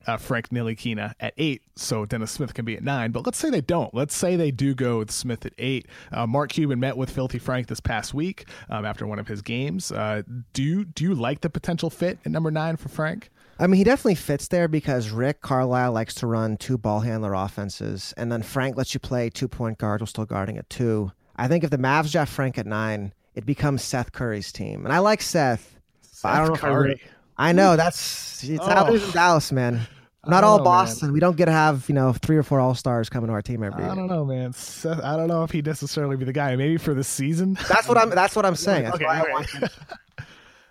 uh, 0.06 0.16
Frank 0.16 0.48
Ntilikina 0.48 1.14
at 1.20 1.34
eight, 1.36 1.62
so 1.74 2.06
Dennis 2.06 2.30
Smith 2.30 2.54
can 2.54 2.64
be 2.64 2.76
at 2.76 2.82
nine. 2.82 3.10
But 3.10 3.26
let's 3.26 3.38
say 3.38 3.50
they 3.50 3.60
don't. 3.60 3.92
Let's 3.92 4.16
say 4.16 4.36
they 4.36 4.50
do 4.50 4.74
go 4.74 4.98
with 4.98 5.10
Smith 5.10 5.44
at 5.44 5.52
eight. 5.58 5.86
Uh, 6.12 6.26
Mark 6.26 6.50
Cuban 6.50 6.80
met 6.80 6.96
with 6.96 7.10
Filthy 7.10 7.38
Frank 7.38 7.66
this 7.66 7.80
past 7.80 8.14
week 8.14 8.48
um, 8.70 8.84
after 8.84 9.06
one 9.06 9.18
of 9.18 9.28
his 9.28 9.42
games. 9.42 9.92
Uh, 9.92 10.22
do 10.52 10.62
you, 10.62 10.84
do 10.84 11.04
you 11.04 11.14
like 11.14 11.40
the 11.40 11.50
potential 11.50 11.90
fit 11.90 12.18
at 12.24 12.30
number 12.30 12.50
nine 12.50 12.76
for 12.76 12.88
Frank? 12.88 13.30
I 13.58 13.66
mean, 13.66 13.78
he 13.78 13.84
definitely 13.84 14.16
fits 14.16 14.48
there 14.48 14.68
because 14.68 15.10
Rick 15.10 15.40
Carlisle 15.40 15.92
likes 15.92 16.14
to 16.16 16.26
run 16.26 16.56
two 16.58 16.76
ball 16.76 17.00
handler 17.00 17.32
offenses, 17.32 18.12
and 18.16 18.30
then 18.30 18.42
Frank 18.42 18.76
lets 18.76 18.92
you 18.92 19.00
play 19.00 19.30
two 19.30 19.48
point 19.48 19.78
guards 19.78 20.02
while 20.02 20.06
still 20.06 20.26
guarding 20.26 20.58
at 20.58 20.68
two. 20.68 21.10
I 21.36 21.48
think 21.48 21.64
if 21.64 21.70
the 21.70 21.78
Mavs 21.78 22.12
draft 22.12 22.32
Frank 22.32 22.58
at 22.58 22.66
nine, 22.66 23.14
it 23.34 23.46
becomes 23.46 23.82
Seth 23.82 24.12
Curry's 24.12 24.52
team, 24.52 24.84
and 24.84 24.92
I 24.92 24.98
like 24.98 25.22
Seth. 25.22 25.78
Seth 26.02 26.30
I 26.30 26.38
don't 26.38 26.48
know 26.48 26.56
Curry. 26.56 27.00
I, 27.38 27.50
I, 27.50 27.52
know 27.52 27.76
that's 27.76 28.44
it's 28.44 28.60
oh. 28.62 28.66
how 28.66 28.86
it 28.86 28.94
is 28.94 29.04
in 29.04 29.10
Dallas, 29.12 29.50
man. 29.52 29.80
Not 30.26 30.42
all 30.44 30.58
know, 30.58 30.64
Boston. 30.64 31.08
Man. 31.08 31.14
We 31.14 31.20
don't 31.20 31.36
get 31.36 31.46
to 31.46 31.52
have 31.52 31.88
you 31.88 31.94
know 31.94 32.12
three 32.12 32.36
or 32.36 32.42
four 32.42 32.60
All 32.60 32.74
Stars 32.74 33.08
coming 33.08 33.28
to 33.28 33.32
our 33.32 33.42
team 33.42 33.62
every 33.62 33.82
year. 33.82 33.90
I 33.90 33.94
don't 33.94 34.08
know, 34.08 34.24
man. 34.24 34.52
Seth, 34.52 35.02
I 35.02 35.16
don't 35.16 35.28
know 35.28 35.44
if 35.44 35.50
he'd 35.50 35.64
necessarily 35.64 36.16
be 36.16 36.24
the 36.26 36.32
guy. 36.32 36.56
Maybe 36.56 36.76
for 36.76 36.92
the 36.92 37.04
season. 37.04 37.56
That's 37.68 37.88
what 37.88 37.96
I'm. 37.96 38.10
That's 38.10 38.36
what 38.36 38.44
I'm 38.44 38.56
saying. 38.56 38.88
okay. 38.88 39.06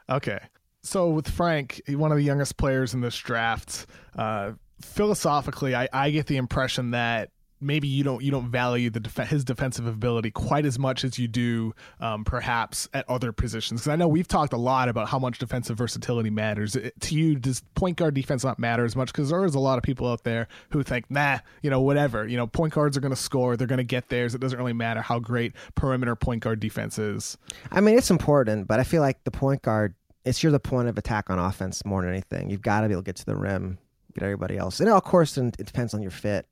okay 0.09 0.39
so 0.85 1.09
with 1.09 1.27
Frank, 1.27 1.81
one 1.89 2.11
of 2.11 2.17
the 2.17 2.23
youngest 2.23 2.57
players 2.57 2.93
in 2.93 3.01
this 3.01 3.17
draft, 3.17 3.87
uh, 4.15 4.51
philosophically, 4.81 5.75
I, 5.75 5.89
I 5.91 6.11
get 6.11 6.27
the 6.27 6.37
impression 6.37 6.91
that 6.91 7.31
maybe 7.61 7.87
you 7.87 8.03
don't 8.03 8.21
you 8.21 8.29
don't 8.29 8.49
value 8.49 8.89
the 8.89 8.99
def- 8.99 9.29
his 9.29 9.43
defensive 9.43 9.87
ability 9.87 10.29
quite 10.29 10.65
as 10.65 10.77
much 10.77 11.03
as 11.03 11.17
you 11.17 11.27
do 11.27 11.73
um, 11.99 12.23
perhaps 12.23 12.87
at 12.93 13.09
other 13.09 13.31
positions. 13.31 13.81
Because 13.81 13.91
I 13.91 13.95
know 13.95 14.07
we've 14.07 14.27
talked 14.27 14.53
a 14.53 14.57
lot 14.57 14.89
about 14.89 15.07
how 15.07 15.17
much 15.17 15.39
defensive 15.39 15.77
versatility 15.77 16.29
matters. 16.29 16.75
It, 16.75 16.93
to 17.01 17.15
you 17.15 17.35
does 17.35 17.63
point 17.73 17.97
guard 17.97 18.13
defense 18.13 18.43
not 18.43 18.59
matter 18.59 18.85
as 18.85 18.95
much? 18.95 19.11
Because 19.11 19.29
there 19.29 19.43
is 19.45 19.55
a 19.55 19.59
lot 19.59 19.77
of 19.77 19.83
people 19.83 20.07
out 20.07 20.23
there 20.23 20.47
who 20.69 20.83
think 20.83 21.09
nah 21.09 21.39
you 21.61 21.69
know 21.69 21.81
whatever. 21.81 22.27
You 22.27 22.37
know 22.37 22.47
point 22.47 22.73
guards 22.73 22.95
are 22.95 23.01
going 23.01 23.13
to 23.15 23.19
score. 23.19 23.57
They're 23.57 23.67
going 23.67 23.77
to 23.77 23.83
get 23.83 24.09
theirs. 24.09 24.35
It 24.35 24.41
doesn't 24.41 24.59
really 24.59 24.73
matter 24.73 25.01
how 25.01 25.19
great 25.19 25.53
perimeter 25.73 26.15
point 26.15 26.43
guard 26.43 26.59
defense 26.59 26.99
is. 26.99 27.37
I 27.71 27.81
mean 27.81 27.97
it's 27.97 28.11
important 28.11 28.67
but 28.67 28.79
I 28.79 28.83
feel 28.83 29.01
like 29.01 29.23
the 29.23 29.31
point 29.31 29.61
guard 29.61 29.95
it's 30.25 30.43
you're 30.43 30.51
the 30.51 30.59
point 30.59 30.87
of 30.87 30.97
attack 30.97 31.29
on 31.29 31.39
offense 31.39 31.85
more 31.85 32.01
than 32.01 32.11
anything. 32.11 32.49
You've 32.49 32.61
got 32.61 32.81
to 32.81 32.87
be 32.87 32.93
able 32.93 33.03
to 33.03 33.05
get 33.05 33.15
to 33.17 33.25
the 33.25 33.35
rim, 33.35 33.77
get 34.13 34.23
everybody 34.23 34.57
else. 34.57 34.79
And 34.79 34.89
of 34.89 35.03
course, 35.03 35.37
it 35.37 35.57
depends 35.57 35.93
on 35.93 36.01
your 36.01 36.11
fit. 36.11 36.47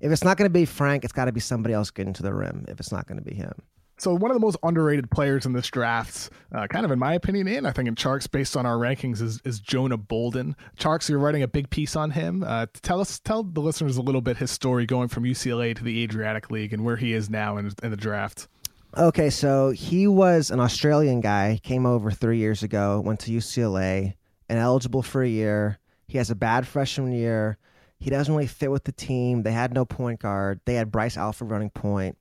If 0.00 0.12
it's 0.12 0.24
not 0.24 0.36
going 0.36 0.46
to 0.46 0.52
be 0.52 0.64
Frank, 0.64 1.04
it's 1.04 1.12
got 1.12 1.24
to 1.24 1.32
be 1.32 1.40
somebody 1.40 1.74
else 1.74 1.90
getting 1.90 2.12
to 2.14 2.22
the 2.22 2.32
rim. 2.32 2.64
If 2.68 2.80
it's 2.80 2.92
not 2.92 3.06
going 3.06 3.18
to 3.18 3.24
be 3.24 3.34
him. 3.34 3.52
So 3.98 4.14
one 4.14 4.30
of 4.30 4.34
the 4.34 4.40
most 4.40 4.58
underrated 4.62 5.10
players 5.10 5.46
in 5.46 5.54
this 5.54 5.68
draft, 5.68 6.28
uh, 6.52 6.66
kind 6.66 6.84
of 6.84 6.90
in 6.90 6.98
my 6.98 7.14
opinion, 7.14 7.48
and 7.48 7.66
I 7.66 7.72
think 7.72 7.88
in 7.88 7.94
Tjarks 7.94 8.30
based 8.30 8.54
on 8.54 8.66
our 8.66 8.76
rankings, 8.76 9.22
is, 9.22 9.40
is 9.46 9.58
Jonah 9.58 9.96
Bolden. 9.96 10.54
Tjarks, 10.78 11.08
you're 11.08 11.18
writing 11.18 11.42
a 11.42 11.48
big 11.48 11.70
piece 11.70 11.96
on 11.96 12.10
him. 12.10 12.44
Uh, 12.46 12.66
tell 12.82 13.00
us, 13.00 13.18
tell 13.18 13.42
the 13.42 13.60
listeners 13.60 13.96
a 13.96 14.02
little 14.02 14.20
bit 14.20 14.36
his 14.36 14.50
story 14.50 14.84
going 14.84 15.08
from 15.08 15.24
UCLA 15.24 15.74
to 15.74 15.82
the 15.82 16.02
Adriatic 16.02 16.50
League 16.50 16.74
and 16.74 16.84
where 16.84 16.96
he 16.96 17.14
is 17.14 17.30
now 17.30 17.56
in, 17.56 17.72
in 17.82 17.90
the 17.90 17.96
draft. 17.96 18.48
Okay, 18.94 19.30
so 19.30 19.70
he 19.70 20.06
was 20.06 20.50
an 20.50 20.60
Australian 20.60 21.20
guy, 21.20 21.60
came 21.62 21.84
over 21.86 22.10
three 22.10 22.38
years 22.38 22.62
ago, 22.62 23.00
went 23.00 23.20
to 23.20 23.30
UCLA, 23.30 24.14
and 24.48 24.58
eligible 24.58 25.02
for 25.02 25.22
a 25.22 25.28
year. 25.28 25.78
He 26.08 26.18
has 26.18 26.30
a 26.30 26.34
bad 26.34 26.66
freshman 26.66 27.12
year. 27.12 27.58
He 27.98 28.10
doesn't 28.10 28.32
really 28.32 28.46
fit 28.46 28.70
with 28.70 28.84
the 28.84 28.92
team. 28.92 29.42
They 29.42 29.52
had 29.52 29.74
no 29.74 29.84
point 29.84 30.20
guard. 30.20 30.60
They 30.64 30.74
had 30.74 30.90
Bryce 30.90 31.16
Alford 31.16 31.50
running 31.50 31.70
point. 31.70 32.16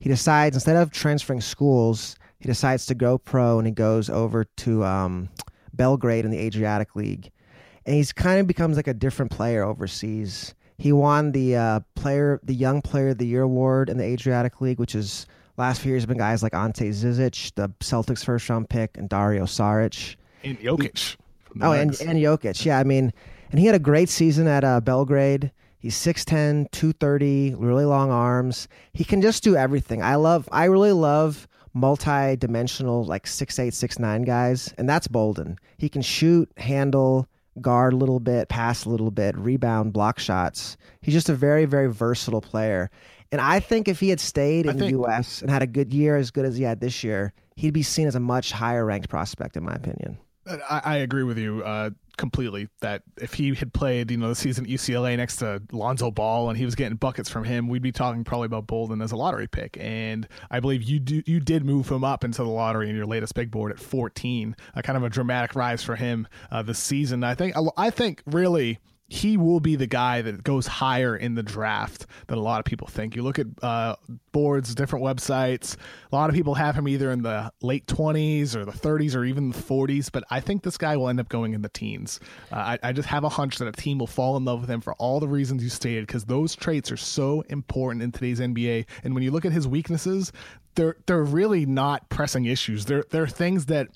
He 0.00 0.08
decides 0.08 0.56
instead 0.56 0.76
of 0.76 0.90
transferring 0.90 1.40
schools, 1.40 2.16
he 2.38 2.46
decides 2.46 2.86
to 2.86 2.94
go 2.94 3.18
pro 3.18 3.58
and 3.58 3.66
he 3.66 3.72
goes 3.72 4.08
over 4.08 4.44
to 4.44 4.84
um, 4.84 5.28
Belgrade 5.72 6.24
in 6.24 6.30
the 6.30 6.38
Adriatic 6.38 6.96
League. 6.96 7.30
and 7.84 7.94
he's 7.94 8.12
kind 8.12 8.40
of 8.40 8.46
becomes 8.46 8.76
like 8.76 8.86
a 8.88 8.94
different 8.94 9.30
player 9.30 9.64
overseas. 9.64 10.54
He 10.78 10.92
won 10.92 11.32
the 11.32 11.56
uh, 11.56 11.80
player, 11.96 12.40
the 12.44 12.54
Young 12.54 12.80
Player 12.82 13.08
of 13.08 13.18
the 13.18 13.26
Year 13.26 13.42
award 13.42 13.88
in 13.90 13.98
the 13.98 14.04
Adriatic 14.04 14.60
League, 14.60 14.78
which 14.78 14.94
is 14.94 15.26
last 15.58 15.80
few 15.80 15.90
years 15.90 16.02
have 16.02 16.08
been 16.08 16.18
guys 16.18 16.42
like 16.42 16.54
Ante 16.54 16.90
Zizic, 16.90 17.54
the 17.54 17.68
Celtics 17.80 18.24
first 18.24 18.48
round 18.48 18.68
pick, 18.68 18.96
and 18.96 19.08
Dario 19.08 19.44
Saric. 19.44 20.16
And 20.44 20.58
Jokic. 20.60 21.16
Oh, 21.60 21.72
and, 21.72 21.98
and 22.00 22.18
Jokic. 22.18 22.64
Yeah, 22.64 22.78
I 22.78 22.84
mean, 22.84 23.12
and 23.50 23.58
he 23.58 23.66
had 23.66 23.74
a 23.74 23.80
great 23.80 24.08
season 24.08 24.46
at 24.46 24.64
uh, 24.64 24.80
Belgrade. 24.80 25.50
He's 25.80 25.96
6'10, 25.96 26.70
230, 26.72 27.54
really 27.54 27.84
long 27.84 28.10
arms. 28.10 28.68
He 28.92 29.04
can 29.04 29.22
just 29.22 29.42
do 29.42 29.56
everything. 29.56 30.02
I 30.02 30.16
love, 30.16 30.48
I 30.50 30.64
really 30.64 30.92
love 30.92 31.46
multi 31.72 32.36
dimensional, 32.36 33.04
like 33.04 33.26
6'8, 33.26 33.68
6'9 33.68 34.26
guys, 34.26 34.74
and 34.76 34.88
that's 34.88 35.06
Bolden. 35.06 35.58
He 35.76 35.88
can 35.88 36.02
shoot, 36.02 36.50
handle, 36.56 37.28
guard 37.60 37.92
a 37.92 37.96
little 37.96 38.20
bit, 38.20 38.48
pass 38.48 38.84
a 38.84 38.90
little 38.90 39.10
bit, 39.10 39.36
rebound, 39.36 39.92
block 39.92 40.18
shots. 40.18 40.76
He's 41.00 41.14
just 41.14 41.28
a 41.28 41.34
very, 41.34 41.64
very 41.64 41.90
versatile 41.90 42.40
player. 42.40 42.90
And 43.30 43.40
I 43.40 43.60
think 43.60 43.88
if 43.88 44.00
he 44.00 44.08
had 44.08 44.20
stayed 44.20 44.66
in 44.66 44.78
the 44.78 44.90
U.S. 44.90 45.42
and 45.42 45.50
had 45.50 45.62
a 45.62 45.66
good 45.66 45.92
year 45.92 46.16
as 46.16 46.30
good 46.30 46.46
as 46.46 46.56
he 46.56 46.64
had 46.64 46.80
this 46.80 47.04
year, 47.04 47.32
he'd 47.56 47.74
be 47.74 47.82
seen 47.82 48.06
as 48.08 48.14
a 48.14 48.20
much 48.20 48.52
higher 48.52 48.84
ranked 48.84 49.08
prospect, 49.08 49.56
in 49.56 49.64
my 49.64 49.74
opinion. 49.74 50.18
I, 50.46 50.80
I 50.84 50.96
agree 50.98 51.24
with 51.24 51.36
you 51.38 51.62
uh, 51.62 51.90
completely 52.16 52.68
that 52.80 53.02
if 53.20 53.34
he 53.34 53.54
had 53.54 53.72
played, 53.72 54.10
you 54.10 54.16
know, 54.16 54.28
the 54.28 54.34
season 54.34 54.64
at 54.64 54.70
UCLA 54.70 55.16
next 55.16 55.36
to 55.36 55.62
Lonzo 55.72 56.10
Ball 56.10 56.48
and 56.48 56.58
he 56.58 56.64
was 56.64 56.74
getting 56.74 56.96
buckets 56.96 57.28
from 57.28 57.44
him, 57.44 57.68
we'd 57.68 57.82
be 57.82 57.92
talking 57.92 58.24
probably 58.24 58.46
about 58.46 58.66
Bolden 58.66 59.02
as 59.02 59.12
a 59.12 59.16
lottery 59.16 59.46
pick. 59.46 59.76
And 59.80 60.26
I 60.50 60.60
believe 60.60 60.82
you 60.82 60.98
do 60.98 61.22
you 61.26 61.40
did 61.40 61.64
move 61.64 61.90
him 61.90 62.04
up 62.04 62.24
into 62.24 62.42
the 62.42 62.48
lottery 62.48 62.88
in 62.88 62.96
your 62.96 63.06
latest 63.06 63.34
big 63.34 63.50
board 63.50 63.72
at 63.72 63.78
14, 63.78 64.56
a 64.74 64.82
kind 64.82 64.96
of 64.96 65.04
a 65.04 65.08
dramatic 65.08 65.54
rise 65.54 65.82
for 65.82 65.96
him 65.96 66.26
uh, 66.50 66.62
this 66.62 66.78
season. 66.78 67.24
I 67.24 67.34
think 67.34 67.54
I 67.76 67.90
think 67.90 68.22
really 68.26 68.78
he 69.08 69.38
will 69.38 69.58
be 69.58 69.74
the 69.74 69.86
guy 69.86 70.20
that 70.20 70.44
goes 70.44 70.66
higher 70.66 71.16
in 71.16 71.34
the 71.34 71.42
draft 71.42 72.06
than 72.26 72.36
a 72.36 72.42
lot 72.42 72.58
of 72.58 72.66
people 72.66 72.86
think. 72.86 73.16
You 73.16 73.22
look 73.22 73.38
at 73.38 73.46
uh, 73.62 73.96
boards, 74.32 74.74
different 74.74 75.02
websites. 75.02 75.76
A 76.12 76.14
lot 76.14 76.28
of 76.28 76.36
people 76.36 76.54
have 76.54 76.74
him 76.74 76.86
either 76.86 77.10
in 77.10 77.22
the 77.22 77.50
late 77.62 77.86
20s 77.86 78.54
or 78.54 78.66
the 78.66 78.72
30s 78.72 79.16
or 79.16 79.24
even 79.24 79.48
the 79.48 79.58
40s, 79.58 80.12
but 80.12 80.24
I 80.30 80.40
think 80.40 80.62
this 80.62 80.76
guy 80.76 80.94
will 80.98 81.08
end 81.08 81.20
up 81.20 81.30
going 81.30 81.54
in 81.54 81.62
the 81.62 81.70
teens. 81.70 82.20
Uh, 82.52 82.56
I, 82.56 82.78
I, 82.82 82.92
just 82.92 83.08
have 83.08 83.24
a 83.24 83.30
hunch 83.30 83.56
that 83.58 83.68
a 83.68 83.72
team 83.72 83.98
will 83.98 84.06
fall 84.06 84.36
in 84.36 84.44
love 84.44 84.60
with 84.60 84.68
him 84.68 84.82
for 84.82 84.92
all 84.94 85.20
the 85.20 85.28
reasons 85.28 85.62
you 85.62 85.70
stated 85.70 86.06
because 86.06 86.26
those 86.26 86.54
traits 86.54 86.92
are 86.92 86.96
so 86.98 87.42
important 87.48 88.02
in 88.02 88.12
today's 88.12 88.40
NBA. 88.40 88.84
And 89.04 89.14
when 89.14 89.22
you 89.22 89.30
look 89.30 89.46
at 89.46 89.52
his 89.52 89.66
weaknesses, 89.66 90.32
they're 90.74 90.96
they're 91.06 91.24
really 91.24 91.66
not 91.66 92.08
pressing 92.08 92.44
issues. 92.44 92.84
They're 92.84 93.04
they're 93.10 93.26
things 93.26 93.66
that 93.66 93.88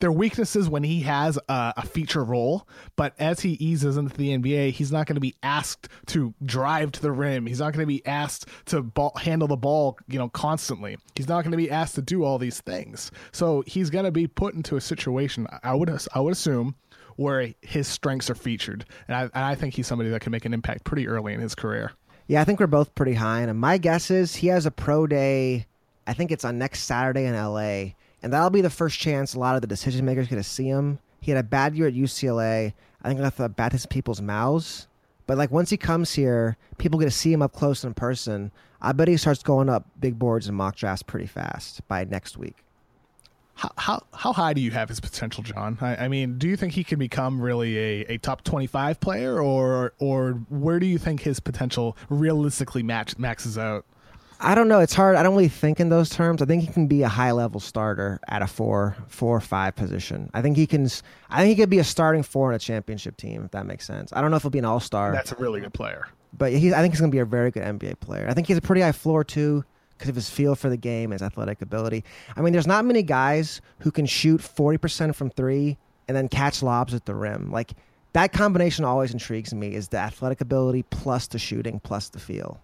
their 0.00 0.12
weaknesses 0.12 0.68
when 0.68 0.82
he 0.82 1.00
has 1.00 1.38
a, 1.48 1.74
a, 1.76 1.86
feature 1.86 2.24
role, 2.24 2.68
but 2.96 3.14
as 3.18 3.40
he 3.40 3.52
eases 3.52 3.96
into 3.96 4.14
the 4.16 4.36
NBA, 4.36 4.72
he's 4.72 4.92
not 4.92 5.06
going 5.06 5.14
to 5.14 5.20
be 5.20 5.34
asked 5.42 5.88
to 6.06 6.34
drive 6.44 6.92
to 6.92 7.02
the 7.02 7.12
rim. 7.12 7.46
He's 7.46 7.60
not 7.60 7.72
going 7.72 7.82
to 7.82 7.86
be 7.86 8.04
asked 8.06 8.46
to 8.66 8.82
ball, 8.82 9.12
handle 9.16 9.48
the 9.48 9.56
ball, 9.56 9.98
you 10.08 10.18
know, 10.18 10.28
constantly. 10.28 10.96
He's 11.14 11.28
not 11.28 11.42
going 11.42 11.52
to 11.52 11.56
be 11.56 11.70
asked 11.70 11.94
to 11.96 12.02
do 12.02 12.24
all 12.24 12.38
these 12.38 12.60
things. 12.60 13.10
So 13.32 13.62
he's 13.66 13.90
going 13.90 14.04
to 14.04 14.12
be 14.12 14.26
put 14.26 14.54
into 14.54 14.76
a 14.76 14.80
situation. 14.80 15.46
I 15.62 15.74
would 15.74 15.90
I 16.14 16.20
would 16.20 16.32
assume 16.32 16.76
where 17.16 17.54
his 17.62 17.88
strengths 17.88 18.28
are 18.28 18.34
featured, 18.34 18.84
and 19.08 19.16
I, 19.16 19.22
and 19.22 19.44
I 19.44 19.54
think 19.54 19.74
he's 19.74 19.86
somebody 19.86 20.10
that 20.10 20.20
can 20.20 20.32
make 20.32 20.44
an 20.44 20.52
impact 20.52 20.84
pretty 20.84 21.08
early 21.08 21.32
in 21.32 21.40
his 21.40 21.54
career. 21.54 21.92
Yeah, 22.26 22.40
I 22.40 22.44
think 22.44 22.60
we're 22.60 22.66
both 22.66 22.94
pretty 22.94 23.14
high, 23.14 23.40
and 23.40 23.58
my 23.58 23.78
guess 23.78 24.10
is 24.10 24.36
he 24.36 24.48
has 24.48 24.66
a 24.66 24.70
pro 24.70 25.06
day. 25.06 25.66
I 26.06 26.12
think 26.12 26.30
it's 26.30 26.44
on 26.44 26.58
next 26.58 26.82
Saturday 26.82 27.24
in 27.24 27.34
LA 27.34 27.94
and 28.26 28.32
that'll 28.32 28.50
be 28.50 28.60
the 28.60 28.68
first 28.68 28.98
chance 28.98 29.34
a 29.34 29.38
lot 29.38 29.54
of 29.54 29.60
the 29.60 29.68
decision 29.68 30.04
makers 30.04 30.26
get 30.26 30.34
to 30.34 30.42
see 30.42 30.66
him. 30.66 30.98
He 31.20 31.30
had 31.30 31.38
a 31.38 31.46
bad 31.46 31.76
year 31.76 31.86
at 31.86 31.94
UCLA. 31.94 32.72
I 33.00 33.08
think 33.08 33.20
that's 33.20 33.36
the 33.36 33.48
baddest 33.48 33.88
people's 33.88 34.20
mouths. 34.20 34.88
But 35.28 35.38
like 35.38 35.52
once 35.52 35.70
he 35.70 35.76
comes 35.76 36.12
here, 36.12 36.56
people 36.76 36.98
get 36.98 37.04
to 37.04 37.12
see 37.12 37.32
him 37.32 37.40
up 37.40 37.52
close 37.52 37.84
in 37.84 37.94
person. 37.94 38.50
I 38.82 38.90
bet 38.90 39.06
he 39.06 39.16
starts 39.16 39.44
going 39.44 39.68
up 39.68 39.86
big 40.00 40.18
boards 40.18 40.48
and 40.48 40.56
mock 40.56 40.74
drafts 40.74 41.04
pretty 41.04 41.28
fast 41.28 41.86
by 41.86 42.02
next 42.02 42.36
week. 42.36 42.56
How, 43.54 43.70
how, 43.76 44.02
how 44.12 44.32
high 44.32 44.54
do 44.54 44.60
you 44.60 44.72
have 44.72 44.88
his 44.88 44.98
potential, 44.98 45.44
John? 45.44 45.78
I, 45.80 45.94
I, 46.06 46.08
mean, 46.08 46.36
do 46.36 46.48
you 46.48 46.56
think 46.56 46.72
he 46.72 46.82
can 46.82 46.98
become 46.98 47.40
really 47.40 47.78
a, 47.78 48.14
a 48.14 48.18
top 48.18 48.42
25 48.42 48.98
player, 48.98 49.40
or 49.40 49.92
or 50.00 50.32
where 50.48 50.80
do 50.80 50.86
you 50.86 50.98
think 50.98 51.20
his 51.20 51.38
potential 51.38 51.96
realistically 52.10 52.82
match, 52.82 53.16
maxes 53.18 53.56
out? 53.56 53.86
I 54.40 54.54
don't 54.54 54.68
know. 54.68 54.80
It's 54.80 54.92
hard. 54.92 55.16
I 55.16 55.22
don't 55.22 55.34
really 55.34 55.48
think 55.48 55.80
in 55.80 55.88
those 55.88 56.10
terms. 56.10 56.42
I 56.42 56.44
think 56.44 56.62
he 56.62 56.68
can 56.68 56.86
be 56.86 57.02
a 57.02 57.08
high 57.08 57.32
level 57.32 57.58
starter 57.58 58.20
at 58.28 58.42
a 58.42 58.46
four, 58.46 58.96
four 59.08 59.36
or 59.36 59.40
five 59.40 59.74
position. 59.76 60.30
I 60.34 60.42
think 60.42 60.56
he 60.56 60.66
can. 60.66 60.88
I 61.30 61.40
think 61.42 61.56
he 61.56 61.62
could 61.62 61.70
be 61.70 61.78
a 61.78 61.84
starting 61.84 62.22
four 62.22 62.50
in 62.50 62.56
a 62.56 62.58
championship 62.58 63.16
team 63.16 63.44
if 63.44 63.52
that 63.52 63.66
makes 63.66 63.86
sense. 63.86 64.12
I 64.12 64.20
don't 64.20 64.30
know 64.30 64.36
if 64.36 64.42
he'll 64.42 64.50
be 64.50 64.58
an 64.58 64.64
all 64.64 64.80
star. 64.80 65.12
That's 65.12 65.32
a 65.32 65.36
really 65.36 65.60
good 65.60 65.72
player. 65.72 66.08
But 66.36 66.52
he's. 66.52 66.72
I 66.72 66.82
think 66.82 66.92
he's 66.92 67.00
going 67.00 67.10
to 67.10 67.14
be 67.14 67.20
a 67.20 67.24
very 67.24 67.50
good 67.50 67.62
NBA 67.62 68.00
player. 68.00 68.26
I 68.28 68.34
think 68.34 68.46
he's 68.46 68.58
a 68.58 68.62
pretty 68.62 68.82
high 68.82 68.92
floor 68.92 69.24
too 69.24 69.64
because 69.96 70.10
of 70.10 70.14
his 70.14 70.28
feel 70.28 70.54
for 70.54 70.68
the 70.68 70.76
game, 70.76 71.12
his 71.12 71.22
athletic 71.22 71.62
ability. 71.62 72.04
I 72.36 72.42
mean, 72.42 72.52
there's 72.52 72.66
not 72.66 72.84
many 72.84 73.02
guys 73.02 73.62
who 73.78 73.90
can 73.90 74.04
shoot 74.04 74.42
forty 74.42 74.76
percent 74.76 75.16
from 75.16 75.30
three 75.30 75.78
and 76.08 76.16
then 76.16 76.28
catch 76.28 76.62
lobs 76.62 76.92
at 76.92 77.06
the 77.06 77.14
rim. 77.14 77.50
Like 77.50 77.72
that 78.12 78.32
combination 78.34 78.84
always 78.84 79.12
intrigues 79.12 79.54
me. 79.54 79.74
Is 79.74 79.88
the 79.88 79.98
athletic 79.98 80.42
ability 80.42 80.82
plus 80.90 81.26
the 81.26 81.38
shooting 81.38 81.80
plus 81.80 82.10
the 82.10 82.18
feel 82.18 82.60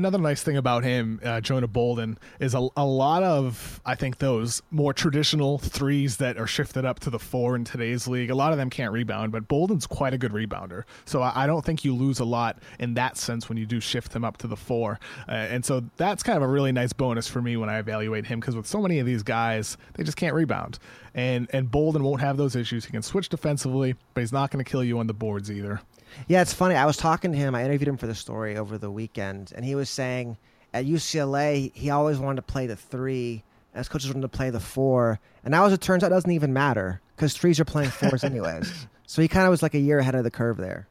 another 0.00 0.18
nice 0.18 0.42
thing 0.42 0.56
about 0.56 0.82
him, 0.82 1.20
uh, 1.22 1.42
Jonah 1.42 1.68
Bolden, 1.68 2.18
is 2.38 2.54
a, 2.54 2.68
a 2.76 2.84
lot 2.84 3.22
of 3.22 3.80
I 3.84 3.94
think 3.94 4.18
those 4.18 4.62
more 4.70 4.94
traditional 4.94 5.58
threes 5.58 6.16
that 6.16 6.38
are 6.38 6.46
shifted 6.46 6.86
up 6.86 7.00
to 7.00 7.10
the 7.10 7.18
four 7.18 7.54
in 7.54 7.64
today's 7.64 8.08
league. 8.08 8.30
A 8.30 8.34
lot 8.34 8.52
of 8.52 8.58
them 8.58 8.70
can't 8.70 8.92
rebound, 8.92 9.30
but 9.30 9.46
Bolden's 9.46 9.86
quite 9.86 10.14
a 10.14 10.18
good 10.18 10.32
rebounder. 10.32 10.84
So 11.04 11.20
I, 11.20 11.44
I 11.44 11.46
don't 11.46 11.64
think 11.64 11.84
you 11.84 11.94
lose 11.94 12.18
a 12.18 12.24
lot 12.24 12.60
in 12.78 12.94
that 12.94 13.18
sense 13.18 13.48
when 13.48 13.58
you 13.58 13.66
do 13.66 13.78
shift 13.78 14.14
him 14.14 14.24
up 14.24 14.38
to 14.38 14.46
the 14.46 14.56
four. 14.56 14.98
Uh, 15.28 15.32
and 15.32 15.64
so 15.64 15.84
that's 15.98 16.22
kind 16.22 16.36
of 16.38 16.42
a 16.42 16.48
really 16.48 16.72
nice 16.72 16.94
bonus 16.94 17.28
for 17.28 17.42
me 17.42 17.58
when 17.58 17.68
I 17.68 17.78
evaluate 17.78 18.26
him 18.26 18.40
because 18.40 18.56
with 18.56 18.66
so 18.66 18.80
many 18.80 19.00
of 19.00 19.06
these 19.06 19.22
guys, 19.22 19.76
they 19.94 20.02
just 20.02 20.16
can't 20.16 20.34
rebound. 20.34 20.78
And 21.14 21.48
and 21.52 21.70
Bolden 21.70 22.02
won't 22.02 22.20
have 22.20 22.36
those 22.36 22.54
issues. 22.56 22.84
He 22.84 22.92
can 22.92 23.02
switch 23.02 23.28
defensively, 23.28 23.96
but 24.14 24.20
he's 24.20 24.32
not 24.32 24.50
going 24.50 24.64
to 24.64 24.70
kill 24.70 24.84
you 24.84 24.98
on 24.98 25.06
the 25.06 25.14
boards 25.14 25.50
either. 25.50 25.80
Yeah, 26.28 26.42
it's 26.42 26.52
funny. 26.52 26.74
I 26.74 26.86
was 26.86 26.96
talking 26.96 27.32
to 27.32 27.38
him. 27.38 27.54
I 27.54 27.64
interviewed 27.64 27.88
him 27.88 27.96
for 27.96 28.06
the 28.06 28.14
story 28.14 28.56
over 28.56 28.78
the 28.78 28.90
weekend, 28.90 29.52
and 29.54 29.64
he 29.64 29.74
was 29.74 29.88
saying 29.88 30.36
at 30.72 30.84
UCLA 30.84 31.74
he 31.74 31.90
always 31.90 32.18
wanted 32.18 32.36
to 32.36 32.42
play 32.52 32.66
the 32.66 32.76
three, 32.76 33.42
his 33.74 33.88
coaches 33.88 34.08
wanted 34.08 34.22
to 34.22 34.36
play 34.36 34.50
the 34.50 34.60
four. 34.60 35.20
And 35.44 35.52
now, 35.52 35.64
as 35.66 35.72
it 35.72 35.80
turns 35.80 36.02
out, 36.04 36.08
it 36.08 36.14
doesn't 36.14 36.30
even 36.30 36.52
matter 36.52 37.00
because 37.16 37.34
threes 37.34 37.60
are 37.60 37.64
playing 37.64 37.90
fours 37.90 38.24
anyways. 38.24 38.86
so 39.06 39.22
he 39.22 39.28
kind 39.28 39.46
of 39.46 39.50
was 39.50 39.62
like 39.62 39.74
a 39.74 39.78
year 39.78 39.98
ahead 39.98 40.14
of 40.14 40.24
the 40.24 40.30
curve 40.30 40.56
there 40.56 40.86